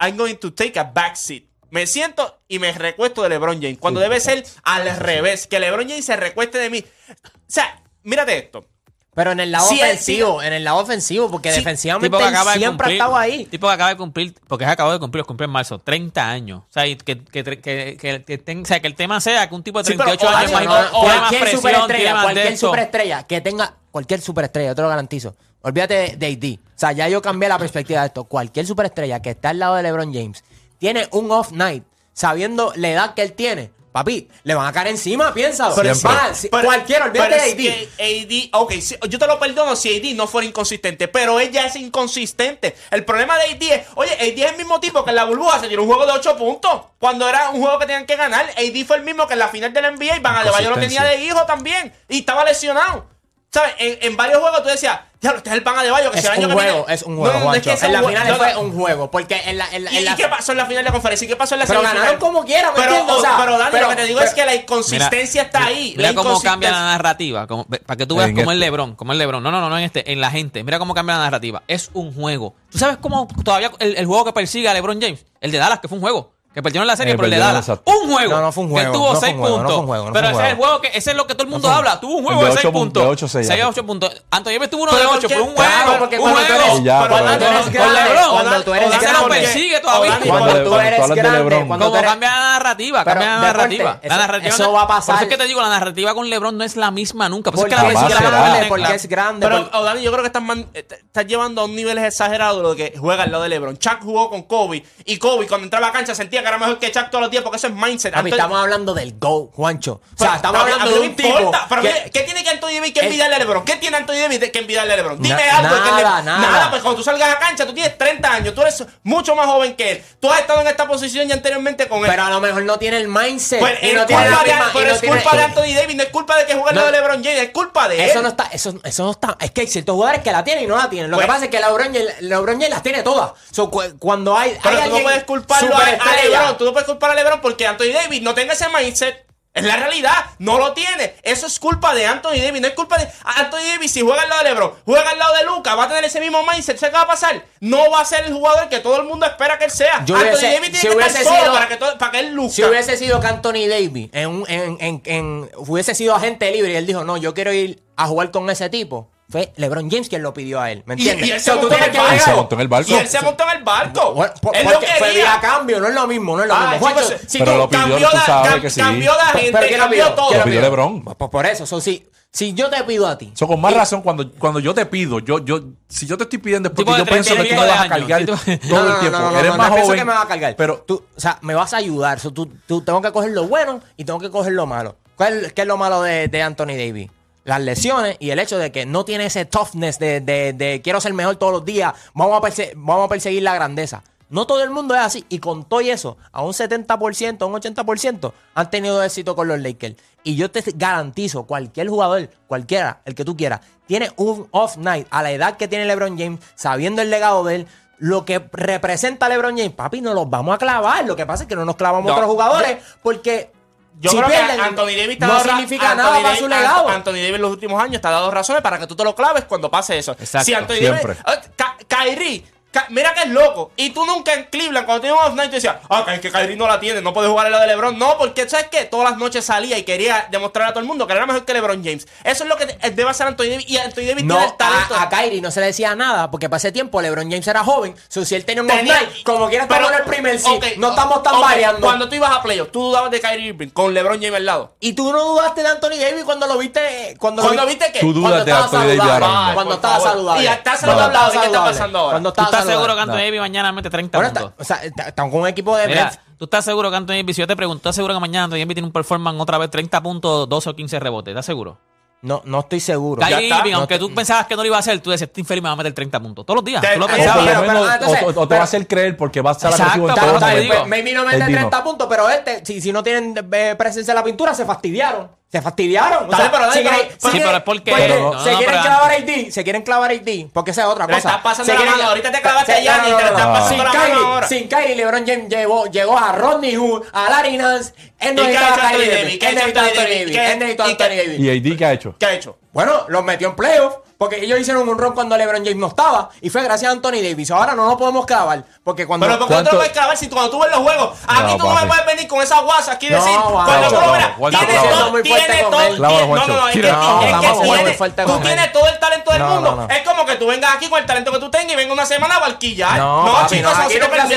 I'm 0.00 0.16
going 0.16 0.34
to 0.36 0.52
take 0.52 0.78
a 0.78 0.84
back 0.84 1.14
seat. 1.14 1.44
Me 1.70 1.86
siento 1.86 2.42
y 2.48 2.58
me 2.58 2.72
recuesto 2.72 3.22
de 3.22 3.30
LeBron 3.30 3.62
James. 3.62 3.78
Cuando 3.78 4.00
debe 4.00 4.20
ser 4.20 4.44
al 4.64 4.94
revés. 4.96 5.46
Que 5.46 5.60
LeBron 5.60 5.88
James 5.88 6.04
se 6.04 6.16
recueste 6.16 6.58
de 6.58 6.68
mí. 6.68 6.84
O 7.08 7.30
sea, 7.46 7.82
mírate 8.02 8.36
esto. 8.36 8.66
Pero 9.14 9.32
en 9.32 9.40
el 9.40 9.52
lado 9.52 9.68
Sí, 9.68 9.74
ofensivo, 9.80 10.42
en 10.42 10.52
el 10.54 10.64
lado 10.64 10.78
ofensivo, 10.78 11.30
porque 11.30 11.50
Sí, 11.52 11.58
defensivamente 11.58 12.16
él 12.16 12.32
de 12.32 12.52
siempre 12.54 12.88
ha 12.88 12.92
estado 12.92 13.16
ahí. 13.16 13.44
Tipo 13.46 13.66
que 13.68 13.72
acaba 13.74 13.90
de 13.90 13.96
cumplir, 13.96 14.34
porque 14.48 14.64
es 14.64 14.70
acabado 14.70 14.94
de 14.94 15.00
cumplir, 15.00 15.20
los 15.20 15.26
cumple 15.26 15.44
en 15.44 15.50
marzo, 15.50 15.78
30 15.78 16.30
años. 16.30 16.60
O 16.60 16.72
sea, 16.72 16.84
que, 16.84 16.96
que, 16.96 17.22
que, 17.24 17.44
que, 17.60 17.96
que- 18.00 18.24
que 18.24 18.38
ten- 18.38 18.62
o 18.62 18.64
sea, 18.64 18.80
que 18.80 18.86
el 18.86 18.94
tema 18.94 19.20
sea 19.20 19.48
que 19.48 19.54
un 19.54 19.62
tipo 19.62 19.82
de 19.82 19.84
Sí, 19.84 19.92
pero 19.98 20.16
38 20.16 20.36
años 20.36 20.50
no, 20.64 20.70
más 20.70 20.90
cualquier 20.90 21.40
presión, 21.42 21.60
superestrella, 21.62 22.22
cualquier 22.22 22.58
superestrella 22.58 23.22
que 23.24 23.40
tenga, 23.42 23.74
cualquier 23.90 24.20
superestrella, 24.22 24.68
yo 24.70 24.74
te 24.76 24.82
lo 24.82 24.88
garantizo. 24.88 25.36
Olvídate 25.60 25.94
de, 25.94 26.16
de 26.16 26.26
AD. 26.58 26.58
O 26.74 26.78
sea, 26.78 26.92
ya 26.92 27.08
yo 27.08 27.20
cambié 27.22 27.48
la 27.48 27.58
perspectiva 27.58 28.00
de 28.00 28.06
esto. 28.06 28.24
Cualquier 28.24 28.66
superestrella 28.66 29.20
que 29.20 29.30
está 29.30 29.50
al 29.50 29.58
lado 29.58 29.76
de 29.76 29.82
LeBron 29.84 30.12
James 30.12 30.42
tiene 30.78 31.06
un 31.12 31.30
off 31.30 31.52
night 31.52 31.84
sabiendo 32.14 32.72
la 32.76 32.88
edad 32.88 33.14
que 33.14 33.22
él 33.22 33.32
tiene. 33.34 33.70
Papi, 33.92 34.26
le 34.44 34.54
van 34.54 34.66
a 34.66 34.72
caer 34.72 34.88
encima, 34.88 35.34
piensa. 35.34 35.70
Siempre. 35.70 36.62
cualquiera, 36.64 37.04
olvídate 37.04 37.30
pero 37.30 37.42
es 37.42 37.56
de 37.56 37.70
AD. 37.70 37.98
que 37.98 38.50
AD, 38.50 38.60
ok, 38.62 38.72
sí, 38.80 38.96
yo 39.06 39.18
te 39.18 39.26
lo 39.26 39.38
perdono 39.38 39.76
si 39.76 39.94
AD 39.94 40.16
no 40.16 40.26
fuera 40.26 40.48
inconsistente, 40.48 41.08
pero 41.08 41.38
ella 41.38 41.66
es 41.66 41.76
inconsistente. 41.76 42.74
El 42.90 43.04
problema 43.04 43.36
de 43.36 43.52
AD 43.52 43.62
es, 43.62 43.86
oye, 43.94 44.12
AD 44.12 44.38
es 44.38 44.50
el 44.52 44.56
mismo 44.56 44.80
tipo 44.80 45.04
que 45.04 45.10
en 45.10 45.16
la 45.16 45.24
burbuja 45.24 45.60
se 45.60 45.68
tiró 45.68 45.82
un 45.82 45.88
juego 45.88 46.06
de 46.06 46.12
8 46.12 46.36
puntos. 46.38 46.80
Cuando 46.98 47.28
era 47.28 47.50
un 47.50 47.60
juego 47.60 47.78
que 47.78 47.86
tenían 47.86 48.06
que 48.06 48.16
ganar, 48.16 48.48
AD 48.56 48.86
fue 48.86 48.96
el 48.96 49.02
mismo 49.02 49.26
que 49.26 49.34
en 49.34 49.40
la 49.40 49.48
final 49.48 49.74
de 49.74 49.82
la 49.82 49.90
NBA 49.90 50.16
y 50.16 50.20
Van 50.20 50.36
Adebayo 50.36 50.70
lo 50.70 50.76
tenía 50.76 51.04
de 51.04 51.22
hijo 51.22 51.44
también 51.44 51.92
y 52.08 52.20
estaba 52.20 52.44
lesionado. 52.44 53.06
¿Sabes? 53.52 53.74
En, 53.78 53.98
en 54.00 54.16
varios 54.16 54.40
juegos 54.40 54.62
tú 54.62 54.70
decías, 54.70 54.98
diablo, 55.20 55.36
este 55.38 55.50
es 55.50 55.56
el 55.56 55.60
Van 55.60 55.76
Adebayo 55.76 56.10
que 56.10 56.20
Es 56.20 56.24
año 56.26 56.40
un 56.44 56.46
que 56.48 56.52
juego, 56.54 56.78
viene- 56.86 56.94
es 56.94 57.02
un 57.02 57.16
juego, 57.18 57.38
no, 57.38 57.44
no, 57.44 57.54
es 57.54 57.62
que 57.62 57.70
En 57.72 57.92
la 57.92 58.02
final 58.02 58.34
fue 58.36 58.48
No, 58.48 58.54
no. 58.54 58.60
un 58.62 58.72
juego. 58.72 59.10
Porque 59.10 59.42
en 59.44 59.58
la, 59.58 59.66
en 59.72 59.84
la- 59.84 59.92
¿Y, 59.92 59.96
en 59.98 60.04
la- 60.06 60.12
y 60.12 60.14
qué 60.16 60.26
pasó 60.28 60.52
en 60.52 60.58
la 60.58 60.64
final 60.64 60.84
de 60.86 60.90
conferencia? 60.90 61.26
¿Y 61.26 61.28
qué 61.28 61.36
pasó 61.36 61.54
en 61.54 61.58
la 61.58 61.66
Pero 61.66 61.80
semifinal? 61.80 62.02
ganaron 62.06 62.20
como 62.20 62.44
quiera, 62.46 62.70
¿me 62.70 62.76
pero, 62.76 62.88
entiendes? 62.88 63.14
O 63.14 63.20
sea, 63.20 63.36
pero 63.38 63.58
Dani, 63.58 63.70
pero- 63.72 63.82
lo 63.84 63.90
que 63.90 63.96
te 63.96 64.04
digo 64.06 64.18
pero- 64.20 64.28
es 64.30 64.34
que 64.34 64.46
la 64.46 64.54
inconsistencia 64.54 65.42
está 65.42 65.64
ahí. 65.66 65.92
Mira 65.98 66.14
cómo 66.14 66.40
cambia 66.40 66.70
la 66.70 66.80
narrativa. 66.80 67.46
como- 67.46 67.66
para 67.66 67.96
que 67.98 68.06
tú 68.06 68.16
veas 68.16 68.30
cómo 68.30 68.40
es 68.40 68.46
este. 68.48 68.54
LeBron. 68.56 68.96
Como 68.96 69.12
es 69.12 69.18
LeBron. 69.18 69.42
No, 69.42 69.50
no, 69.50 69.60
no, 69.60 69.68
no 69.68 69.76
en 69.78 69.84
este. 69.84 70.10
En 70.10 70.20
la 70.22 70.30
gente. 70.30 70.64
Mira 70.64 70.78
cómo 70.78 70.94
cambia 70.94 71.16
la 71.18 71.24
narrativa. 71.24 71.62
Es 71.68 71.90
un 71.92 72.14
juego. 72.14 72.54
¿Tú 72.70 72.78
sabes 72.78 72.96
cómo 73.02 73.28
todavía 73.44 73.70
el, 73.80 73.96
el 73.98 74.06
juego 74.06 74.24
que 74.24 74.32
persigue 74.32 74.66
a 74.70 74.72
LeBron 74.74 74.98
James? 74.98 75.26
El 75.42 75.50
de 75.52 75.58
Dallas, 75.58 75.80
que 75.80 75.88
fue 75.88 75.96
un 75.96 76.02
juego. 76.02 76.32
Que 76.54 76.62
perdieron 76.62 76.86
la 76.86 76.96
serie, 76.96 77.14
Eh, 77.14 77.16
pero 77.16 77.30
Dallas. 77.30 77.60
exacto. 77.68 77.90
Un 77.90 78.12
juego. 78.12 78.30
No, 78.34 78.40
no 78.42 78.52
fue 78.52 78.64
un 78.64 78.68
Que 78.68 78.72
juego, 78.74 78.86
él 78.88 78.92
tuvo 78.92 79.12
no 79.14 79.18
juego, 79.20 79.36
puntos. 79.56 79.72
fue 79.72 79.80
un 79.80 79.86
juego, 79.86 80.06
no 80.06 80.12
pero 80.12 80.26
fue 80.28 80.34
un 80.34 80.40
ese 80.40 80.44
es 80.46 80.50
el 80.52 80.56
juego. 80.56 80.68
juego 80.72 80.80
que 80.82 80.98
ese 80.98 81.10
es 81.12 81.16
lo 81.16 81.26
que 81.26 81.34
todo 81.34 81.44
el 81.44 81.48
mundo 81.50 81.70
habla. 81.70 81.98
Tuvo 82.00 82.14
un 82.16 82.24
juego 82.24 82.40
de 82.40 82.46
de 82.46 82.52
ocho 82.52 82.60
6 82.62 82.72
puntos, 82.72 83.02
de 83.02 83.08
ocho, 83.08 83.28
seis, 83.28 83.46
6 83.46 83.58
ya. 83.58 83.68
8 83.68 83.86
puntos. 83.86 84.22
Anthony 84.30 84.50
Davis 84.52 84.70
tuvo 84.70 84.82
uno 84.82 84.92
de 84.92 84.98
Pero 84.98 85.10
8. 85.10 85.20
porque- 85.22 85.34
Fue 85.34 85.42
un 85.42 85.54
claro, 85.54 85.72
juego. 85.84 85.98
porque 85.98 86.16
un 86.16 86.22
cuando 86.22 86.40
tú 86.40 86.46
juego. 86.46 86.62
eres- 86.72 86.84
Ya, 86.84 86.98
cuando 86.98 87.16
pero- 87.16 87.38
tú 87.38 87.44
eres 87.44 87.72
grande, 87.72 88.00
LeBron. 88.02 88.30
cuando 88.32 88.64
tú 88.64 88.74
eres 88.74 88.88
Ese 88.88 88.96
lo 88.96 89.02
grande, 89.12 89.28
persigue 89.40 89.80
todavía. 89.80 90.10
Dani, 90.12 90.26
cuando 90.28 90.46
Cuando- 90.52 90.70
tú 90.70 90.76
eres 90.78 91.08
grande, 91.08 91.66
cuando 91.66 91.68
Como 91.86 91.90
tú 91.90 91.96
eres- 91.96 92.10
cambia 92.10 92.30
la 92.30 92.36
narrativa, 92.52 93.04
Pero, 93.04 93.14
cambia 93.20 93.34
la 93.36 93.40
narrativa. 93.40 93.98
eso- 94.02 94.08
la 94.08 94.16
narrativa 94.18 94.54
eso 94.54 94.62
no- 94.64 94.72
va 94.72 94.82
a 94.82 94.86
pasar. 94.88 95.06
Por 95.06 95.14
eso 95.14 95.24
es 95.24 95.30
que 95.30 95.42
te 95.42 95.48
digo, 95.48 95.60
la 95.62 95.68
narrativa 95.70 96.14
con 96.14 96.28
LeBron 96.28 96.58
no 96.58 96.64
es 96.64 96.76
la 96.76 96.90
misma 96.90 97.28
nunca. 97.30 97.50
Por 97.50 97.58
eso 97.60 97.62
Porque 97.62 97.74
es 97.74 97.80
que 97.80 97.86
la 98.14 98.20
grande, 98.30 98.60
la- 98.62 98.68
porque 98.68 98.94
es 98.94 99.08
grande. 99.08 99.46
Pero, 99.48 99.70
Odani, 99.72 100.02
yo 100.02 100.10
creo 100.12 100.22
que 100.22 100.26
estás, 100.26 100.42
eh, 100.74 100.86
estás 100.90 101.26
llevando 101.26 101.62
a 101.62 101.64
un 101.64 101.74
nivel 101.74 101.96
exagerado 101.98 102.60
lo 102.62 102.74
de 102.74 102.90
que 102.92 102.98
juega 102.98 103.22
al 103.22 103.30
lado 103.32 103.42
de 103.44 103.48
LeBron. 103.48 103.78
Chuck 103.78 104.02
jugó 104.02 104.28
con 104.28 104.42
Kobe 104.42 104.84
y 105.06 105.16
Kobe 105.18 105.46
cuando 105.46 105.64
entraba 105.64 105.86
a 105.86 105.88
la 105.90 105.92
cancha 105.94 106.14
sentía 106.14 106.41
que 106.42 106.48
era 106.48 106.58
mejor 106.58 106.78
que 106.78 106.90
Chuck 106.92 107.10
todos 107.10 107.22
los 107.22 107.30
días 107.30 107.42
porque 107.42 107.56
eso 107.56 107.66
es 107.68 107.74
mindset. 107.74 108.12
Papi, 108.12 108.26
Anthony- 108.28 108.36
estamos 108.36 108.58
hablando 108.60 108.94
del 108.94 109.14
GO, 109.18 109.50
Juancho. 109.54 110.00
O 110.14 110.18
sea, 110.18 110.36
estamos 110.36 110.60
a 110.60 110.64
mí- 110.64 110.70
a 110.70 110.74
hablando 110.74 110.94
mí 110.96 111.02
de 111.02 111.08
un 111.08 111.16
tipo. 111.16 111.52
pero 111.68 111.82
que- 111.82 112.10
¿qué 112.12 112.20
tiene 112.20 112.42
que 112.44 112.50
Anthony 112.50 112.68
Davis 112.74 112.92
que 112.92 113.00
envidiarle 113.00 113.36
a 113.36 113.38
LeBron? 113.38 113.64
¿Qué 113.64 113.76
tiene 113.76 113.96
Anthony 113.96 114.14
Davis 114.20 114.38
que 114.50 114.58
envidiarle 114.58 114.92
a 114.92 114.96
LeBron? 114.96 115.20
Dime 115.22 115.34
Na- 115.46 115.58
algo. 115.58 115.74
que 115.84 115.90
nada, 116.02 116.18
le- 116.20 116.24
nada. 116.24 116.70
pues 116.70 116.82
cuando 116.82 116.98
tú 116.98 117.04
salgas 117.04 117.28
a 117.28 117.32
la 117.34 117.38
cancha, 117.38 117.66
tú 117.66 117.72
tienes 117.74 117.96
30 117.96 118.32
años, 118.32 118.54
tú 118.54 118.62
eres 118.62 118.84
mucho 119.02 119.34
más 119.34 119.46
joven 119.46 119.74
que 119.76 119.92
él. 119.92 120.04
Tú 120.20 120.30
has 120.30 120.40
estado 120.40 120.60
en 120.60 120.66
esta 120.66 120.86
posición 120.86 121.28
ya 121.28 121.34
anteriormente 121.34 121.88
con 121.88 122.00
él. 122.00 122.06
Pero 122.10 122.24
a 122.24 122.30
lo 122.30 122.40
mejor 122.40 122.62
no 122.64 122.78
tiene 122.78 122.96
el 122.98 123.08
mindset. 123.08 123.60
Pues 123.60 123.82
y 123.82 123.92
no 123.92 124.06
tiene 124.06 124.22
la 124.30 124.36
culpa, 124.38 124.44
de, 124.44 124.50
misma- 124.52 124.68
y 124.68 124.72
pero 124.72 124.86
no 124.88 124.94
es 124.94 125.00
tiene- 125.00 125.16
culpa 125.22 125.36
de 125.36 125.42
Anthony 125.44 125.74
Davis, 125.74 125.96
no 125.96 126.02
es 126.02 126.08
culpa 126.10 126.36
de 126.36 126.46
que 126.46 126.54
lado 126.54 126.72
No. 126.72 126.84
de 126.86 126.92
LeBron 126.92 127.24
James, 127.24 127.40
es 127.42 127.50
culpa 127.50 127.88
de 127.88 128.02
él. 128.04 128.10
Eso 128.10 128.22
no 128.22 128.28
está, 128.28 128.44
eso, 128.52 128.74
eso 128.84 129.04
no 129.04 129.10
está. 129.10 129.36
Es 129.40 129.50
que 129.50 129.62
hay 129.62 129.66
ciertos 129.66 129.94
jugadores 129.94 130.22
que 130.22 130.32
la 130.32 130.44
tienen 130.44 130.64
y 130.64 130.66
no 130.66 130.76
la 130.76 130.88
tienen. 130.88 131.10
Lo 131.10 131.16
Pues- 131.16 131.26
que 131.26 131.32
pasa 131.32 131.44
es 131.44 131.50
que 131.50 131.60
LeBron 131.60 131.86
James, 131.92 132.20
LeBron 132.20 132.54
James 132.54 132.70
las 132.70 132.82
tiene 132.82 133.02
todas. 133.02 133.32
So, 133.50 133.70
cuando 133.98 134.36
hay, 134.36 134.56
Pero 134.62 134.76
hay 134.78 134.88
tú 134.90 134.96
no 134.96 135.02
puedes 135.02 135.24
culparlo 135.24 135.74
a, 135.74 135.78
a 135.78 135.80
superestrella- 135.82 136.31
LeBron. 136.32 136.58
Tú 136.58 136.64
no 136.64 136.72
puedes 136.72 136.88
culpar 136.88 137.10
a 137.10 137.14
LeBron 137.14 137.40
porque 137.40 137.66
Anthony 137.66 137.92
Davis 137.92 138.22
no 138.22 138.34
tenga 138.34 138.52
ese 138.54 138.68
mindset. 138.68 139.26
Es 139.54 139.64
la 139.64 139.76
realidad, 139.76 140.14
no 140.38 140.56
lo 140.58 140.72
tiene. 140.72 141.14
Eso 141.22 141.46
es 141.46 141.58
culpa 141.60 141.94
de 141.94 142.06
Anthony 142.06 142.38
Davis, 142.42 142.62
no 142.62 142.68
es 142.68 142.72
culpa 142.72 142.96
de 142.96 143.06
Anthony 143.22 143.58
Davis. 143.74 143.92
Si 143.92 144.00
juega 144.00 144.22
al 144.22 144.30
lado 144.30 144.42
de 144.44 144.48
LeBron, 144.48 144.72
juega 144.86 145.10
al 145.10 145.18
lado 145.18 145.34
de 145.36 145.44
Luca, 145.44 145.74
va 145.74 145.84
a 145.84 145.88
tener 145.88 146.04
ese 146.04 146.20
mismo 146.20 146.42
mindset. 146.42 146.78
¿Sabes 146.78 146.90
qué 146.92 146.96
va 146.96 147.02
a 147.02 147.06
pasar? 147.06 147.44
No 147.60 147.90
va 147.90 148.00
a 148.00 148.04
ser 148.06 148.24
el 148.24 148.32
jugador 148.32 148.70
que 148.70 148.78
todo 148.80 148.96
el 148.96 149.04
mundo 149.06 149.26
espera 149.26 149.58
que 149.58 149.66
él 149.66 149.70
sea. 149.70 150.06
Yo 150.06 150.16
Anthony 150.16 150.28
hubiese- 150.30 150.52
Davis 150.54 150.70
tiene 150.72 150.80
si 150.80 150.86
que 150.98 151.04
estar 151.06 151.22
solo 151.24 151.36
sido- 151.38 151.52
para 151.52 151.68
que, 151.68 151.76
todo- 151.76 151.98
para 151.98 152.12
que 152.12 152.18
él 152.20 152.32
luzca. 152.32 152.54
Si 152.56 152.64
hubiese 152.64 152.96
sido 152.96 153.20
que 153.20 153.26
Anthony 153.26 153.68
Davis 153.68 154.08
en, 154.14 154.42
en, 154.48 155.02
en- 155.04 155.50
hubiese 155.56 155.94
sido 155.94 156.14
agente 156.14 156.50
libre 156.50 156.72
y 156.72 156.76
él 156.76 156.86
dijo, 156.86 157.04
no, 157.04 157.18
yo 157.18 157.34
quiero 157.34 157.52
ir 157.52 157.82
a 157.96 158.06
jugar 158.06 158.30
con 158.30 158.48
ese 158.48 158.70
tipo, 158.70 159.10
fue 159.32 159.52
LeBron 159.56 159.90
James 159.90 160.08
quien 160.08 160.22
lo 160.22 160.32
pidió 160.34 160.60
a 160.60 160.70
él. 160.70 160.82
¿Me 160.86 160.94
entiendes? 160.94 161.26
y 161.26 161.32
él 161.32 161.40
se 161.40 161.50
So, 161.50 161.56
montó 161.60 161.74
en 161.74 161.82
el 161.82 161.90
barco. 161.90 162.04
Y 162.14 162.18
se 162.18 162.24
bregar. 162.24 162.36
montó 162.36 162.54
en 162.54 162.60
el 162.60 162.68
barco. 162.68 162.90
Y 162.90 162.94
él 162.94 163.08
se 163.08 163.20
montó 163.22 163.44
en 163.50 163.56
el 163.56 163.64
barco. 163.64 164.12
Bueno, 164.14 164.34
por- 164.40 164.56
él 164.56 164.64
lo 164.66 164.72
porque 164.74 164.86
fue 164.98 165.08
quería. 165.08 165.22
vía 165.24 165.38
cambio, 165.40 165.80
no 165.80 165.88
es 165.88 165.94
lo 165.94 166.06
mismo, 166.06 166.36
no 166.36 166.42
es 166.42 166.48
lo 166.48 166.54
Ah, 166.54 166.70
mismo. 166.72 166.78
Juancho, 166.86 167.08
pues, 167.08 167.20
si 167.26 167.38
Pero 167.38 167.52
tú- 167.52 167.58
lo 167.58 167.68
pidió, 167.68 167.80
cambió 167.82 168.10
tú 168.10 168.16
sabes 168.24 168.52
cam- 168.52 168.60
que 168.60 168.70
sí. 168.70 168.80
cambió 168.80 169.12
de 169.12 169.18
¿Pero 169.18 169.28
agente, 169.38 169.58
quién 169.68 169.72
lo 169.80 169.84
cambió 169.84 170.04
pidió? 170.04 170.14
todo. 170.14 170.28
¿Quién 170.28 170.38
Lo 170.38 170.44
pidió 170.44 170.60
LeBron. 170.60 171.02
Pues 171.04 171.30
por 171.30 171.46
eso, 171.46 171.66
so, 171.66 171.80
si, 171.80 172.06
si 172.30 172.52
yo 172.54 172.68
te 172.70 172.84
pido 172.84 173.06
a 173.08 173.16
ti. 173.18 173.32
So, 173.34 173.46
con 173.48 173.60
más 173.60 173.72
y- 173.72 173.76
razón, 173.76 174.02
cuando, 174.02 174.30
cuando 174.32 174.60
yo 174.60 174.74
te 174.74 174.84
pido, 174.86 175.18
yo, 175.20 175.38
yo, 175.44 175.60
si 175.88 176.06
yo 176.06 176.16
te 176.18 176.24
estoy 176.24 176.38
pidiendo 176.38 176.68
es 176.68 176.74
porque 176.74 176.92
yo 176.98 177.04
pienso 177.06 177.34
que 177.34 177.42
tú 177.42 177.48
35 177.48 177.62
me 177.62 177.68
vas 177.68 177.80
a 177.80 177.88
cargar 177.88 178.24
todo 178.26 178.36
el 178.46 178.58
tiempo. 178.60 178.76
no, 178.76 179.30
no, 179.32 179.38
Eres 179.38 179.50
no, 179.52 179.56
más 179.58 179.70
joven. 179.70 179.98
que 179.98 180.04
me 180.04 180.12
va 180.12 180.22
a 180.22 180.28
cargar. 180.28 180.54
Pero 180.56 180.84
tú, 180.86 181.02
o 181.16 181.20
sea, 181.20 181.38
me 181.42 181.54
vas 181.54 181.72
a 181.72 181.78
ayudar. 181.78 182.20
Tú, 182.20 182.46
tú 182.66 182.82
tengo 182.82 183.00
que 183.02 183.10
coger 183.12 183.30
lo 183.32 183.44
bueno 183.48 183.80
y 183.96 184.04
tengo 184.04 184.18
que 184.18 184.30
coger 184.30 184.52
lo 184.52 184.66
malo. 184.66 184.96
¿Cuál, 185.16 185.52
¿Qué 185.54 185.62
es 185.62 185.68
lo 185.68 185.76
malo 185.76 186.02
de, 186.02 186.28
de 186.28 186.42
Anthony 186.42 186.68
Davis? 186.76 187.10
Las 187.44 187.60
lesiones 187.60 188.16
y 188.20 188.30
el 188.30 188.38
hecho 188.38 188.58
de 188.58 188.70
que 188.70 188.86
no 188.86 189.04
tiene 189.04 189.26
ese 189.26 189.44
toughness 189.44 189.98
de, 189.98 190.20
de- 190.20 190.52
de 190.52 190.80
quiero 190.82 191.00
ser 191.00 191.12
mejor 191.12 191.36
todos 191.36 191.52
los 191.52 191.64
días, 191.64 191.92
vamos 192.14 192.38
a, 192.38 192.46
perse- 192.46 192.72
vamos 192.76 193.06
a 193.06 193.08
perseguir 193.08 193.42
la 193.42 193.54
grandeza. 193.54 194.02
No 194.28 194.46
todo 194.46 194.62
el 194.62 194.70
mundo 194.70 194.94
es 194.94 195.00
así. 195.02 195.26
Y 195.28 195.40
con 195.40 195.64
todo 195.64 195.82
y 195.82 195.90
eso, 195.90 196.16
a 196.32 196.42
un 196.42 196.52
70%, 196.52 197.42
a 197.42 197.44
un 197.44 197.52
80%, 197.52 198.32
han 198.54 198.70
tenido 198.70 199.02
éxito 199.02 199.36
con 199.36 199.46
los 199.48 199.58
Lakers. 199.60 199.96
Y 200.22 200.36
yo 200.36 200.50
te 200.50 200.62
garantizo, 200.74 201.42
cualquier 201.44 201.88
jugador, 201.88 202.30
cualquiera, 202.46 203.00
el 203.04 203.14
que 203.14 203.24
tú 203.26 203.36
quieras, 203.36 203.60
tiene 203.86 204.10
un 204.16 204.48
off 204.52 204.78
night 204.78 205.06
a 205.10 205.22
la 205.22 205.32
edad 205.32 205.56
que 205.58 205.68
tiene 205.68 205.84
LeBron 205.84 206.16
James, 206.16 206.40
sabiendo 206.54 207.02
el 207.02 207.10
legado 207.10 207.44
de 207.44 207.56
él, 207.56 207.66
lo 207.98 208.24
que 208.24 208.38
representa 208.52 209.28
LeBron 209.28 209.56
James, 209.56 209.72
papi, 209.74 210.00
nos 210.00 210.14
los 210.14 210.30
vamos 210.30 210.54
a 210.54 210.58
clavar. 210.58 211.04
Lo 211.04 211.14
que 211.14 211.26
pasa 211.26 211.42
es 211.42 211.48
que 211.48 211.54
no 211.56 211.64
nos 211.66 211.76
clavamos 211.76 212.06
No, 212.06 212.14
otros 212.14 212.30
jugadores 212.30 212.78
porque 213.02 213.52
Yo 214.00 214.10
si 214.10 214.16
creo 214.16 214.28
pierden, 214.28 214.56
que 214.56 214.62
Anthony 214.62 214.86
Davis 214.96 215.18
te 215.18 215.24
ha 215.24 215.28
no 215.28 215.40
significa 215.42 215.90
Anthony 215.92 216.02
nada 216.04 216.22
para 216.22 216.36
su 216.36 216.48
legado. 216.48 216.88
Anthony 216.88 217.12
Davis 217.12 217.34
en 217.34 217.42
los 217.42 217.50
últimos 217.52 217.82
años 217.82 218.00
te 218.00 218.08
ha 218.08 218.10
dado 218.10 218.30
razones 218.30 218.62
para 218.62 218.78
que 218.78 218.86
tú 218.86 218.96
te 218.96 219.04
lo 219.04 219.14
claves 219.14 219.44
cuando 219.44 219.70
pase 219.70 219.98
eso. 219.98 220.12
Exacto, 220.18 220.44
si 220.46 220.54
Anthony 220.54 220.74
siempre. 220.76 221.14
Davis, 221.24 221.44
eh, 221.46 221.50
Ka- 221.56 221.76
Kyrie 221.86 222.44
Mira 222.88 223.12
que 223.14 223.22
es 223.22 223.28
loco. 223.28 223.70
Y 223.76 223.90
tú 223.90 224.04
nunca 224.06 224.32
en 224.34 224.44
Cleveland, 224.44 224.86
cuando 224.86 225.02
teníamos 225.02 225.26
off 225.26 225.34
night, 225.34 225.50
te 225.50 225.56
decías, 225.56 225.76
ah, 225.90 226.04
que 226.06 226.14
es 226.14 226.20
que 226.20 226.30
Kyrie 226.32 226.56
no 226.56 226.66
la 226.66 226.80
tiene, 226.80 227.00
no 227.02 227.12
puede 227.12 227.28
jugar 227.28 227.46
en 227.46 227.52
la 227.52 227.60
de 227.60 227.66
LeBron. 227.68 227.98
No, 227.98 228.16
porque 228.18 228.48
¿sabes 228.48 228.68
qué? 228.70 228.84
Todas 228.84 229.10
las 229.10 229.18
noches 229.18 229.44
salía 229.44 229.76
y 229.78 229.82
quería 229.84 230.26
demostrar 230.30 230.68
a 230.68 230.70
todo 230.72 230.80
el 230.80 230.86
mundo 230.86 231.06
que 231.06 231.12
era 231.12 231.26
mejor 231.26 231.44
que 231.44 231.52
LeBron 231.54 231.82
James. 231.84 232.06
Eso 232.24 232.44
es 232.44 232.48
lo 232.48 232.56
que 232.56 232.66
te- 232.66 232.90
debe 232.90 233.10
hacer 233.10 233.26
Anthony 233.26 233.44
Davis. 233.50 233.68
Y 233.68 233.76
Anthony 233.78 234.02
Davis 234.06 234.24
No, 234.24 234.34
tiene 234.36 234.50
el 234.50 234.56
talento. 234.56 234.94
a, 234.94 235.02
a 235.02 235.08
Kyrie 235.08 235.40
no 235.40 235.50
se 235.50 235.60
le 235.60 235.66
decía 235.66 235.94
nada 235.94 236.30
porque 236.30 236.48
para 236.48 236.58
ese 236.58 236.72
tiempo 236.72 237.00
LeBron 237.02 237.30
James 237.30 237.46
era 237.46 237.62
joven. 237.64 237.94
So, 238.08 238.24
si 238.24 238.34
él 238.34 238.44
tenía 238.44 238.62
un 238.62 238.70
off 238.70 238.82
night, 238.82 239.22
como 239.24 239.48
quiera 239.48 239.66
pero- 239.68 239.86
estamos 239.88 239.92
en 239.92 240.04
el 240.04 240.10
primer 240.10 240.36
ok, 240.42 240.64
no 240.78 240.90
estamos 240.90 241.22
tan 241.22 241.40
variando. 241.40 241.80
Cuando 241.80 242.08
tú 242.08 242.14
ibas 242.14 242.30
a 242.30 242.42
playoff, 242.42 242.70
tú 242.72 242.82
dudabas 242.84 243.10
de 243.10 243.20
Kyrie 243.20 243.48
Irving 243.48 243.68
con 243.68 243.92
LeBron 243.92 244.14
James 244.20 244.36
al 244.36 244.46
lado. 244.46 244.74
Y 244.80 244.94
tú 244.94 245.12
no 245.12 245.22
dudaste 245.24 245.62
de 245.62 245.68
Anthony 245.68 245.98
Davis 246.00 246.24
cuando 246.24 246.46
lo 246.46 246.56
viste. 246.58 247.16
Cuando, 247.18 247.42
¿Cuándo 247.42 247.62
lo 247.62 247.68
vi- 247.68 247.74
viste 247.74 247.92
que? 247.92 248.00
Tú 248.00 248.12
dudas 248.12 248.30
cuando 248.30 248.44
de 248.44 248.50
estaba 248.50 248.64
Anthony 248.64 248.96
Davis 248.96 249.12
ahora. 249.12 249.54
Cuando 249.54 249.74
estaba 249.74 250.00
saludable. 250.00 250.42
Y 250.42 250.46
está 250.46 250.62
Cuando 250.62 250.86
saludable, 250.86 251.12
estaba 251.18 251.30
¿qué 251.42 251.46
está 251.46 251.64
pasando 251.64 251.98
ahora? 251.98 252.10
Cuando 252.12 252.32
¿Tú 252.32 252.40
estaba 252.42 252.61
estás 252.62 252.74
seguro 252.74 252.94
que. 252.94 253.00
Anthony 253.02 253.16
Davis 253.16 253.40
mañana 253.40 253.72
mete 253.72 253.90
30 253.90 254.18
Bueno, 254.18 254.32
puntos? 254.32 254.50
está- 254.58 254.62
o 254.62 254.64
sea, 254.64 254.84
está- 254.86 255.08
están 255.08 255.30
con 255.30 255.40
un 255.42 255.48
equipo 255.48 255.76
de 255.76 255.86
Mira, 255.88 256.12
tú 256.38 256.44
estás 256.46 256.64
seguro 256.64 256.90
que 256.90 256.96
Anthony 256.96 257.14
Davis, 257.16 257.36
si 257.36 257.42
yo 257.42 257.46
te 257.46 257.56
pregunto, 257.56 257.78
¿estás 257.78 257.96
seguro 257.96 258.14
que 258.14 258.20
mañana 258.20 258.44
Anthony 258.44 258.58
Davis 258.58 258.74
tiene 258.74 258.86
un 258.86 258.92
performance 258.92 259.40
otra 259.40 259.58
vez 259.58 259.70
30 259.70 260.02
puntos, 260.02 260.48
12 260.48 260.70
o 260.70 260.74
15 260.76 260.98
rebotes? 261.00 261.32
¿Estás 261.32 261.46
seguro? 261.46 261.78
No, 262.22 262.40
no 262.44 262.60
estoy 262.60 262.78
seguro. 262.78 263.20
Kyrie 263.20 263.46
está. 263.48 263.58
Irving, 263.58 263.72
No 263.72 263.78
aunque 263.78 263.94
te- 263.94 263.98
tú 263.98 264.14
pensabas 264.14 264.46
que 264.46 264.54
no 264.54 264.62
lo 264.62 264.66
iba 264.68 264.76
a 264.76 264.78
hacer, 264.78 265.00
tú 265.00 265.10
decías, 265.10 265.28
este 265.28 265.40
infeliz 265.40 265.60
me 265.60 265.68
va 265.68 265.72
a 265.72 265.76
meter 265.76 265.92
30 265.92 266.20
puntos. 266.20 266.46
Todos 266.46 266.54
los 266.58 266.64
días. 266.64 266.80
Te- 266.80 266.94
Tú 266.94 267.00
lo 267.00 267.08
pensabas. 267.08 267.44
pero- 267.44 267.60
pero, 267.62 267.92
entonces, 267.92 268.22
o- 268.22 268.26
o, 268.26 268.28
o 268.28 268.32
te 268.32 268.34
pero- 268.34 268.48
va 268.50 268.56
a 268.60 268.62
hacer 268.62 268.86
creer 268.86 269.16
porque 269.16 269.40
va 269.40 269.50
a 269.50 269.52
estar 269.54 269.72
Exacto, 269.72 269.90
agresivo 269.92 270.08
en 270.08 270.14
pero 270.14 270.26
te 270.30 270.34
Está 270.36 270.48
digo. 270.60 270.74
pues, 270.76 270.86
maybe 270.86 271.12
no 271.14 271.24
mete 271.24 271.36
Él 271.38 271.46
vino. 271.46 271.58
30 271.58 271.82
puntos, 271.82 272.06
pero 272.08 272.28
este, 272.30 272.64
si, 272.64 272.80
si 272.80 272.92
no 272.92 273.02
tienen 273.02 273.34
eh, 273.52 273.74
presencia 273.76 274.12
en 274.12 274.16
la 274.16 274.22
pintura, 274.22 274.54
se 274.54 274.64
fastidiaron. 274.64 275.32
Se 275.52 275.60
fastidiaron. 275.60 276.30
Dale, 276.30 276.48
pero 276.50 276.62
dale, 276.66 276.72
si 276.72 276.78
pero- 276.82 276.96
quieren- 276.96 277.12
sí, 277.20 277.28
si 277.30 277.38
pero 277.40 277.56
es 277.58 277.62
porque- 277.62 277.90
porque 277.92 278.08
no, 278.08 278.32
no, 278.32 278.42
se 278.42 278.52
no, 278.52 278.56
quieren 278.58 278.80
clavar 278.80 279.10
AD, 279.12 279.50
se 279.50 279.64
quieren 279.64 279.82
clavar 279.82 280.10
AD, 280.10 280.46
porque 280.50 280.70
esa 280.70 280.80
es 280.80 280.86
otra 280.88 281.06
Le 281.06 281.12
cosa. 281.12 281.28
estás 281.28 281.42
pasando 281.42 281.64
Se 281.66 281.72
la 281.72 281.76
quieren- 281.76 281.98
mano, 281.98 282.08
ahorita 282.08 282.32
te 282.32 282.40
clavaste 282.40 282.72
se- 282.72 282.78
a 282.78 282.80
Giannis, 282.82 283.02
no, 283.04 283.10
no, 283.10 283.18
te 283.18 283.24
estás 283.26 283.46
pasando 283.46 283.68
Sin 283.68 283.78
la 283.78 283.84
mano 283.84 284.00
Kyrie- 284.00 284.24
ahora. 284.26 284.48
Sin 284.48 284.68
Kyrie, 284.68 284.96
LeBron 284.96 285.26
James 285.26 285.48
llegó, 285.50 285.86
llegó 285.88 286.18
a 286.18 286.32
Rodney 286.32 286.74
Hood, 286.74 287.02
a 287.12 287.28
Larry 287.28 287.56
Nance. 287.58 287.92
Él 288.18 288.34
no 288.34 288.42
¿Y 288.42 288.46
necesitaba 288.46 288.66
a 288.66 288.70
a 288.70 288.72
Anthony 288.72 288.86
Anthony 288.86 288.98
Davis? 288.98 289.12
Davis. 289.22 289.38
¿Qué- 289.38 289.48
Él 289.48 289.54
necesitaba 289.54 289.86
a 289.86 289.90
y 289.90 289.92
qué- 289.92 289.98
Anthony 289.98 291.16
Davis. 291.16 291.38
¿Y 291.40 291.50
AD 291.50 291.76
qué 291.76 291.84
ha 291.84 291.92
hecho? 291.92 292.14
¿Qué 292.18 292.26
ha 292.26 292.32
hecho? 292.34 292.58
Bueno, 292.72 293.04
los 293.08 293.22
metió 293.22 293.48
en 293.48 293.56
playoff 293.56 293.94
porque 294.16 294.42
ellos 294.44 294.58
hicieron 294.60 294.88
un 294.88 294.96
run 294.96 295.12
cuando 295.14 295.36
LeBron 295.36 295.64
James 295.64 295.76
no 295.76 295.88
estaba 295.88 296.30
y 296.40 296.48
fue 296.48 296.62
gracias 296.62 296.88
a 296.88 296.92
Anthony 296.92 297.20
Davis. 297.22 297.50
Ahora 297.50 297.74
no 297.74 297.84
nos 297.86 297.96
podemos 297.96 298.24
clavar 298.24 298.64
porque 298.84 299.04
cuando 299.06 299.26
Pero 299.26 299.38
¿por 299.40 299.48
qué 299.48 299.54
no 299.54 299.58
te 299.58 299.64
¿Cuánto- 299.64 299.72
lo 299.72 299.78
puedes 299.78 299.92
clavar 299.92 300.16
si 300.16 300.28
tú- 300.28 300.36
cuando 300.36 300.50
tú 300.52 300.60
ves 300.60 300.70
los 300.70 300.80
juegos? 300.80 301.18
A 301.26 301.42
No, 301.42 301.56
tú 301.56 301.64
no 301.68 301.74
me 301.74 301.86
puedes 301.86 302.06
venir 302.06 302.28
con 302.28 302.40
esa 302.40 302.60
guasa 302.60 302.92
aquí 302.92 303.08
y 303.08 303.10
decir, 303.10 303.32
cuando 303.42 303.88
tú 303.88 303.94
lo 303.96 304.00
no, 304.00 304.12
veas, 304.12 304.30
Juancho, 304.38 304.58
tiene 304.60 304.74
no. 304.74 304.82
todo, 304.82 305.10
Muy 305.10 305.22
fuerte 305.28 305.46
tiene 305.46 305.62
con 305.62 305.70
todo, 305.72 305.80
no, 305.82 305.86
no, 305.86 306.46
no, 306.46 306.68
es 306.68 306.74
que, 306.74 306.88
es 306.88 308.26
tú 308.26 308.40
tienes 308.40 308.72
todo 308.72 308.86
el 308.86 308.98
talento 308.98 309.30
del 309.32 309.38
No, 309.40 309.48
mundo. 309.48 309.70
no, 309.72 309.76
no. 309.88 309.88
Es 309.94 310.02
como 310.02 310.24
que 310.24 310.36
tú 310.36 310.46
vengas 310.46 310.74
aquí 310.76 310.88
con 310.88 311.00
el 311.00 311.06
talento 311.06 311.32
que 311.32 311.38
tú 311.38 311.50
tengas 311.50 311.72
y 311.72 311.76
vengas 311.76 311.92
una 311.92 312.06
semana 312.06 312.36
a 312.36 312.40
barquillar. 312.40 312.96
No, 312.98 313.46
chicos, 313.48 313.62
no, 313.64 313.72
eso 313.72 313.82
aquí 313.82 313.92
sí 313.94 313.98
no 313.98 314.06
te 314.06 314.20
aquí 314.20 314.34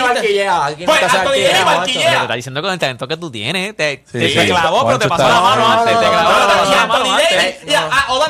no 0.85 0.85
Pues 0.85 1.03
Anthony 1.03 1.29
Davis 1.31 1.65
barquillea. 1.65 2.09
Te 2.15 2.21
está 2.23 2.33
diciendo 2.33 2.61
con 2.61 2.71
el 2.71 2.79
talento 2.79 3.07
que 3.07 3.17
tú 3.17 3.31
tienes, 3.31 3.75
te, 3.77 4.03
clavó, 4.03 4.85
pero 4.87 4.99
te 4.99 5.07
pasó 5.07 5.27
la 5.27 5.41
mano 5.41 5.61
No, 5.61 5.67
no, 5.67 5.79
antes. 5.81 5.93
no, 5.93 5.99
te 5.99 6.05
no, 6.07 6.11
clavó, 6.11 6.29
la 6.31 6.39
no, 6.39 6.47
mano 6.47 6.93
Anthony 7.05 7.11
antes. 7.11 7.55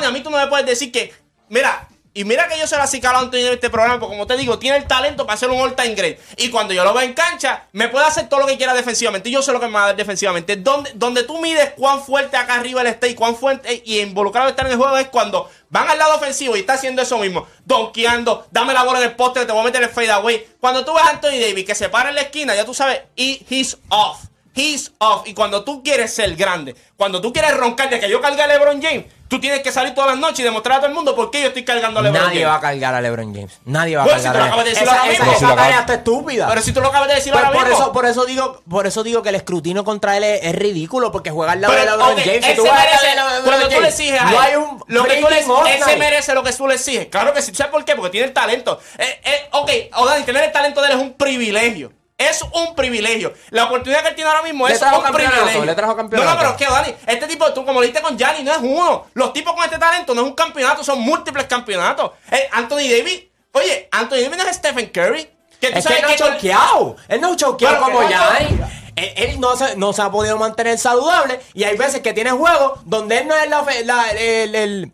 A 0.04 0.10
mí 0.10 0.20
tú 0.20 0.30
no 0.30 0.38
me 0.38 0.46
puedes 0.48 0.66
decir 0.66 0.92
que, 0.92 1.14
mira, 1.48 1.88
y 2.16 2.24
mira 2.24 2.48
que 2.48 2.58
yo 2.58 2.66
se 2.66 2.78
la 2.78 2.84
acicalo 2.84 3.18
a 3.18 3.20
Anthony 3.20 3.40
Davis 3.40 3.56
este 3.56 3.68
programa, 3.68 4.00
porque 4.00 4.14
como 4.14 4.26
te 4.26 4.38
digo, 4.38 4.58
tiene 4.58 4.78
el 4.78 4.86
talento 4.86 5.26
para 5.26 5.36
ser 5.36 5.50
un 5.50 5.60
all-time 5.60 5.94
great. 5.94 6.18
Y 6.38 6.48
cuando 6.48 6.72
yo 6.72 6.82
lo 6.82 6.94
veo 6.94 7.02
en 7.02 7.12
cancha, 7.12 7.64
me 7.72 7.88
puede 7.88 8.06
hacer 8.06 8.26
todo 8.26 8.40
lo 8.40 8.46
que 8.46 8.56
quiera 8.56 8.72
defensivamente. 8.72 9.28
Y 9.28 9.32
yo 9.32 9.42
sé 9.42 9.52
lo 9.52 9.60
que 9.60 9.66
me 9.66 9.74
va 9.74 9.82
a 9.82 9.86
dar 9.88 9.96
defensivamente. 9.96 10.56
Donde, 10.56 10.92
donde 10.94 11.24
tú 11.24 11.38
mides 11.42 11.74
cuán 11.76 12.02
fuerte 12.02 12.38
acá 12.38 12.54
arriba 12.54 12.80
él 12.80 12.86
está 12.86 13.06
y 13.06 13.14
cuán 13.14 13.36
fuerte 13.36 13.82
y 13.84 14.00
involucrado 14.00 14.48
está 14.48 14.62
en 14.62 14.68
el 14.68 14.78
juego 14.78 14.96
es 14.96 15.08
cuando 15.08 15.50
van 15.68 15.90
al 15.90 15.98
lado 15.98 16.16
ofensivo 16.16 16.56
y 16.56 16.60
está 16.60 16.72
haciendo 16.72 17.02
eso 17.02 17.18
mismo. 17.18 17.46
Donkeando, 17.66 18.46
dame 18.50 18.72
la 18.72 18.84
bola 18.84 19.00
en 19.00 19.10
el 19.10 19.14
poste 19.14 19.44
te 19.44 19.52
voy 19.52 19.60
a 19.60 19.64
meter 19.64 19.82
el 19.82 19.90
fade 19.90 20.10
away. 20.10 20.42
Cuando 20.58 20.86
tú 20.86 20.94
ves 20.94 21.02
a 21.02 21.10
Anthony 21.10 21.38
Davis 21.38 21.66
que 21.66 21.74
se 21.74 21.90
para 21.90 22.08
en 22.08 22.14
la 22.14 22.22
esquina, 22.22 22.54
ya 22.54 22.64
tú 22.64 22.72
sabes, 22.72 23.02
y 23.14 23.44
he's 23.50 23.76
off. 23.90 24.24
He's 24.54 24.90
off. 24.96 25.28
Y 25.28 25.34
cuando 25.34 25.64
tú 25.64 25.82
quieres 25.82 26.14
ser 26.14 26.34
grande, 26.34 26.74
cuando 26.96 27.20
tú 27.20 27.30
quieres 27.30 27.54
roncar 27.58 27.90
de 27.90 28.00
que 28.00 28.08
yo 28.08 28.22
cargue 28.22 28.40
a 28.40 28.46
LeBron 28.46 28.80
James, 28.80 29.04
tú 29.28 29.40
tienes 29.40 29.60
que 29.60 29.72
salir 29.72 29.94
todas 29.94 30.10
las 30.10 30.18
noches 30.18 30.40
y 30.40 30.42
demostrar 30.42 30.76
a 30.78 30.80
todo 30.80 30.88
el 30.88 30.94
mundo 30.94 31.14
por 31.16 31.30
qué 31.30 31.40
yo 31.42 31.48
estoy 31.48 31.64
cargando 31.64 32.00
a 32.00 32.02
LeBron 32.02 32.22
Nadie 32.22 32.40
James. 32.42 32.48
va 32.48 32.54
a 32.56 32.60
cargar 32.60 32.94
a 32.94 33.00
LeBron 33.00 33.34
James. 33.34 33.58
Nadie 33.64 33.96
va 33.96 34.04
a 34.04 34.06
si 34.06 34.24
cargar 34.24 34.36
a 34.36 34.44
acabas 34.46 34.64
de 34.64 34.70
decir 34.70 34.82
esa, 34.86 35.78
está 35.80 35.94
estúpida. 35.94 36.48
Pero 36.48 36.62
si 36.62 36.72
tú 36.72 36.80
lo 36.80 36.88
acabas 36.88 37.08
de 37.08 37.14
decir 37.16 37.32
Pues 37.32 37.44
ahora 37.44 37.58
por, 37.58 37.68
mismo. 37.68 37.82
eso, 37.84 37.92
por 37.92 38.06
eso 38.06 38.24
digo, 38.26 38.62
por 38.68 38.86
eso 38.86 39.02
digo 39.02 39.22
que 39.22 39.28
el 39.30 39.34
escrutinio 39.34 39.84
contra 39.84 40.16
él 40.16 40.24
es, 40.24 40.44
es 40.44 40.54
ridículo 40.54 41.10
porque 41.12 41.30
juega 41.30 41.52
al 41.52 41.60
lado 41.60 41.74
Pero, 41.74 41.84
de 41.92 41.96
LeBron 41.98 42.16
James. 42.18 42.46
Él 42.46 42.56
tú 42.56 42.62
se 42.62 42.70
merece- 42.70 43.14
LeBron 43.14 43.42
cuando 43.44 43.64
tú 43.66 43.70
le 43.70 43.76
James, 43.76 43.88
exiges 44.00 44.20
a 44.20 44.24
no 44.30 44.40
hay 44.40 44.54
un 44.56 44.84
lo 44.86 45.04
que 45.04 45.16
tú 45.16 45.28
le, 45.28 45.38
él 45.40 45.82
se 45.84 45.96
merece 45.96 46.34
lo 46.34 46.42
que 46.42 46.52
tú 46.52 46.66
le 46.68 46.74
exiges. 46.74 47.06
Claro 47.06 47.32
que 47.32 47.42
sí. 47.42 47.54
¿Sabes 47.54 47.72
por 47.72 47.84
qué? 47.84 47.94
Porque 47.96 48.10
tiene 48.10 48.26
el 48.28 48.32
talento. 48.32 48.80
Eh, 48.98 49.20
eh, 49.24 49.48
ok, 49.52 49.70
Odani, 49.96 50.24
tener 50.24 50.44
el 50.44 50.52
talento 50.52 50.80
de 50.80 50.86
él 50.88 50.92
es 50.94 51.00
un 51.02 51.14
privilegio. 51.14 51.92
Es 52.18 52.42
un 52.54 52.74
privilegio. 52.74 53.34
La 53.50 53.64
oportunidad 53.64 54.02
que 54.02 54.08
él 54.08 54.14
tiene 54.14 54.30
ahora 54.30 54.42
mismo 54.42 54.66
Le 54.66 54.72
es 54.74 54.80
trajo 54.80 55.00
un 55.00 55.12
privilegio. 55.14 55.64
le 55.66 55.74
trajo 55.74 55.94
campeonato. 55.96 56.28
No, 56.28 56.34
no, 56.34 56.38
pero 56.40 56.50
es 56.52 56.56
que, 56.56 56.66
Odani, 56.66 56.94
este 57.06 57.26
tipo, 57.26 57.52
tú 57.52 57.64
como 57.64 57.80
lo 57.80 57.86
dijiste 57.86 58.00
con 58.02 58.16
Gianni, 58.16 58.42
no 58.42 58.52
es 58.52 58.58
uno. 58.62 59.06
Los 59.12 59.32
tipos 59.34 59.52
con 59.54 59.62
este 59.64 59.76
talento 59.78 60.14
no 60.14 60.22
es 60.22 60.26
un 60.28 60.34
campeonato, 60.34 60.82
son 60.82 61.00
múltiples 61.00 61.44
campeonatos. 61.44 62.12
Eh, 62.30 62.48
Anthony 62.52 62.88
Davis, 62.90 63.24
oye, 63.52 63.88
Anthony 63.92 64.16
Davis 64.22 64.36
no 64.38 64.48
es 64.48 64.56
Stephen 64.56 64.86
Curry. 64.86 65.28
Que 65.60 65.70
tú 65.70 65.78
Es 65.78 65.86
que 65.86 65.94
sabes 65.94 65.98
él 65.98 66.02
no 66.02 66.08
que 66.08 66.22
con- 66.22 66.32
choqueado. 66.34 66.96
Él 67.08 67.20
no 67.20 67.32
ha 67.32 67.36
choqueado 67.36 67.74
Pero 67.76 67.86
como 67.86 68.00
que 68.00 68.14
Gianni. 68.14 68.56
no- 68.56 68.66
Él, 68.96 69.12
él 69.16 69.40
no, 69.40 69.56
se, 69.56 69.76
no 69.76 69.92
se 69.92 70.00
ha 70.02 70.10
podido 70.10 70.38
mantener 70.38 70.78
saludable 70.78 71.38
y 71.52 71.64
hay 71.64 71.76
veces 71.76 72.00
que 72.00 72.14
tiene 72.14 72.30
juegos 72.30 72.80
donde 72.86 73.18
él 73.18 73.28
no 73.28 73.34
es 73.36 73.48
la, 73.50 73.62
ofe- 73.62 73.84
la- 73.84 74.10
el, 74.10 74.18
el- 74.18 74.54
el- 74.54 74.92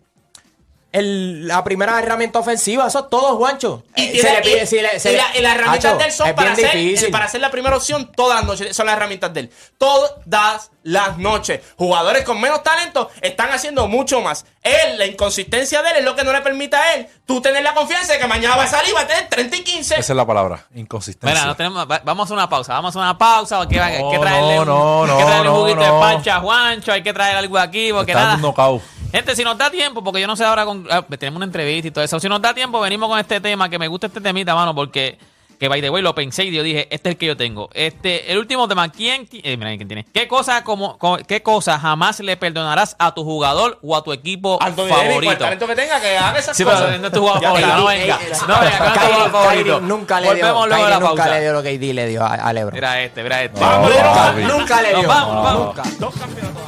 la 0.93 1.65
primera 1.65 1.99
herramienta 1.99 2.39
ofensiva. 2.39 2.87
Eso 2.87 3.01
es 3.01 3.11
todo, 3.11 3.37
Juancho. 3.37 3.83
Y, 3.97 4.03
Eh, 4.05 4.11
tiene- 4.13 4.31
le 4.33 4.43
pide- 4.43 4.63
y- 4.63 4.67
si 4.67 4.81
le- 4.81 5.01
se 5.01 5.09
y 5.11 5.13
le- 5.13 5.19
la- 5.19 5.37
y 5.39 5.41
las 5.41 5.55
herramientas 5.57 5.99
de 5.99 6.05
él 6.05 6.13
son 6.13 6.35
para 6.35 6.53
hacer, 6.53 6.77
difícil. 6.77 7.11
para 7.11 7.25
hacer 7.25 7.41
la 7.41 7.51
primera 7.51 7.77
opción 7.77 8.11
todas 8.15 8.39
las 8.41 8.45
noches. 8.47 8.77
Son 8.77 8.87
las 8.87 8.97
herramientas 8.97 9.33
de 9.33 9.41
él. 9.41 9.51
Todas 9.79 10.71
las 10.83 11.17
noches. 11.19 11.61
Jugadores 11.79 12.25
con 12.25 12.41
menos 12.41 12.63
talento 12.63 13.09
están 13.21 13.51
haciendo 13.53 13.87
mucho 13.89 14.21
más. 14.21 14.45
Él, 14.63 14.99
la 14.99 15.07
inconsistencia 15.07 15.81
de 15.83 15.91
él 15.91 15.97
es 15.99 16.05
lo 16.05 16.15
que 16.15 16.25
no 16.25 16.33
le 16.33 16.41
permite 16.41 16.77
a 16.77 16.95
él 16.95 17.07
tú 17.27 17.41
tener 17.41 17.63
la 17.63 17.73
confianza 17.75 18.13
de 18.13 18.19
que 18.19 18.27
mañana 18.27 18.57
va 18.57 18.65
a 18.65 18.67
salir 18.69 18.91
y 18.91 18.93
va 18.93 19.01
a 19.01 19.07
tener 19.07 19.29
30 19.29 19.57
y 19.57 19.63
15. 19.65 19.95
Esa 19.95 20.13
es 20.13 20.17
la 20.17 20.27
palabra, 20.27 20.67
inconsistencia. 20.75 21.35
Mira, 21.35 21.47
no 21.47 21.57
tenemos, 21.57 21.91
va- 21.91 22.03
vamos 22.05 22.25
a 22.25 22.27
hacer 22.27 22.35
una 22.37 22.49
pausa. 22.49 22.75
Vamos 22.75 22.95
a 22.95 22.99
una 22.99 23.17
pausa. 23.17 23.59
Porque 23.59 23.81
hay 23.81 24.03
No, 24.03 24.11
que 24.11 24.19
traerle, 24.19 24.61
un, 24.61 24.67
no, 24.67 25.07
no, 25.07 25.13
hay 25.13 25.19
que 25.19 25.25
traerle 25.25 25.49
un 25.49 25.55
no, 25.57 25.61
juguito 25.63 25.81
no. 25.81 25.95
de 25.95 26.01
pancha 26.01 26.37
a 26.37 26.41
Juancho. 26.41 26.93
Hay 26.93 27.03
que 27.03 27.13
traer 27.13 27.37
algo 27.37 27.59
aquí. 27.59 27.93
Porque 27.93 28.13
Está 28.13 28.25
nada. 28.37 28.37
Gente, 29.13 29.37
si 29.37 29.45
nos 29.45 29.57
da 29.59 29.71
tiempo, 29.71 30.03
porque 30.03 30.21
yo 30.21 30.27
no 30.27 30.35
sé 30.37 30.45
ahora 30.45 30.65
con. 30.65 30.87
ah, 30.91 31.05
tenemos 31.19 31.37
una 31.37 31.45
entrevista 31.47 31.89
y 31.89 31.91
todo 31.91 32.03
eso. 32.05 32.19
Si 32.19 32.29
nos 32.29 32.41
da 32.41 32.55
tiempo, 32.55 32.81
venimos 32.81 33.09
con 33.09 33.19
este 33.19 33.41
tema 33.41 33.69
que 33.69 33.79
me 33.79 33.87
gusta 33.89 34.07
este 34.09 34.21
temita, 34.21 34.55
mano, 34.55 34.75
porque. 34.75 35.19
Que 35.61 35.69
by 35.69 35.81
the 35.81 35.91
way 35.91 36.03
lo 36.03 36.13
pensé 36.13 36.43
y 36.43 36.51
yo 36.53 36.65
dije, 36.65 36.89
este 36.91 37.11
es 37.11 37.13
el 37.15 37.17
que 37.19 37.27
yo 37.27 37.37
tengo. 37.37 37.71
Este, 37.73 38.33
el 38.33 38.39
último 38.39 38.67
tema, 38.67 38.89
¿quién, 38.91 39.29
eh, 39.31 39.57
mira 39.57 39.77
quién 39.77 39.87
tiene? 39.87 40.05
¿Qué 40.13 40.27
cosa 40.27 40.65
como, 40.65 40.99
co- 40.99 41.19
qué 41.29 41.41
cosa 41.45 41.79
jamás 41.79 42.19
le 42.19 42.37
perdonarás 42.37 42.97
a 42.99 43.15
tu 43.15 43.23
jugador 43.23 43.79
o 43.81 43.95
a 43.97 44.03
tu 44.03 44.13
equipo 44.13 44.59
Anthony 44.61 44.87
Davis, 44.89 44.97
por 44.97 45.05
el 45.05 45.09
favorito? 45.13 45.39
talento 45.45 45.67
que 45.69 45.77
tenga, 45.77 46.01
que 46.01 46.19
haga 46.19 46.37
esas 46.41 46.57
Sí, 46.57 46.65
cosas. 46.65 46.83
pero 46.83 46.99
no 46.99 47.07
es 47.07 47.13
tu 47.13 47.21
jugador 47.21 47.43
Ya 47.43 47.49
favorito, 47.51 47.77
no 47.77 47.87
venga. 47.87 48.19
No 48.49 48.59
venga, 48.59 48.59
no 48.59 48.65
es 48.65 48.93
tu 48.93 48.99
Kyrie- 48.99 49.31
favorito. 49.31 49.65
Kyrie 49.77 49.81
nunca 49.89 50.21
le 50.21 50.27
dio, 50.35 50.35
Volvemos 50.35 50.67
luego 50.69 50.83
de 50.85 50.91
Kyrie 50.91 50.91
la 50.91 50.99
nunca 50.99 51.15
pausa. 51.23 51.35
le 51.37 51.41
dio 51.43 51.53
lo 51.53 51.63
que 51.63 51.69
AD 51.69 51.95
le 51.95 52.07
dio 52.09 52.23
a, 52.25 52.35
a 52.35 52.53
LeBron. 52.53 52.75
Mira 52.75 53.03
este, 53.03 53.23
mira 53.23 53.43
este. 53.45 53.61
Vamos. 53.61 53.91
Nunca 54.53 54.83
le 54.83 54.93
Nos 54.95 55.01
dio. 55.01 55.09
vamos, 55.09 55.35
nos 55.37 55.45
vamos. 55.45 55.67
Nunca. 55.77 55.83
Dos 56.01 56.15
campeonatos. 56.17 56.63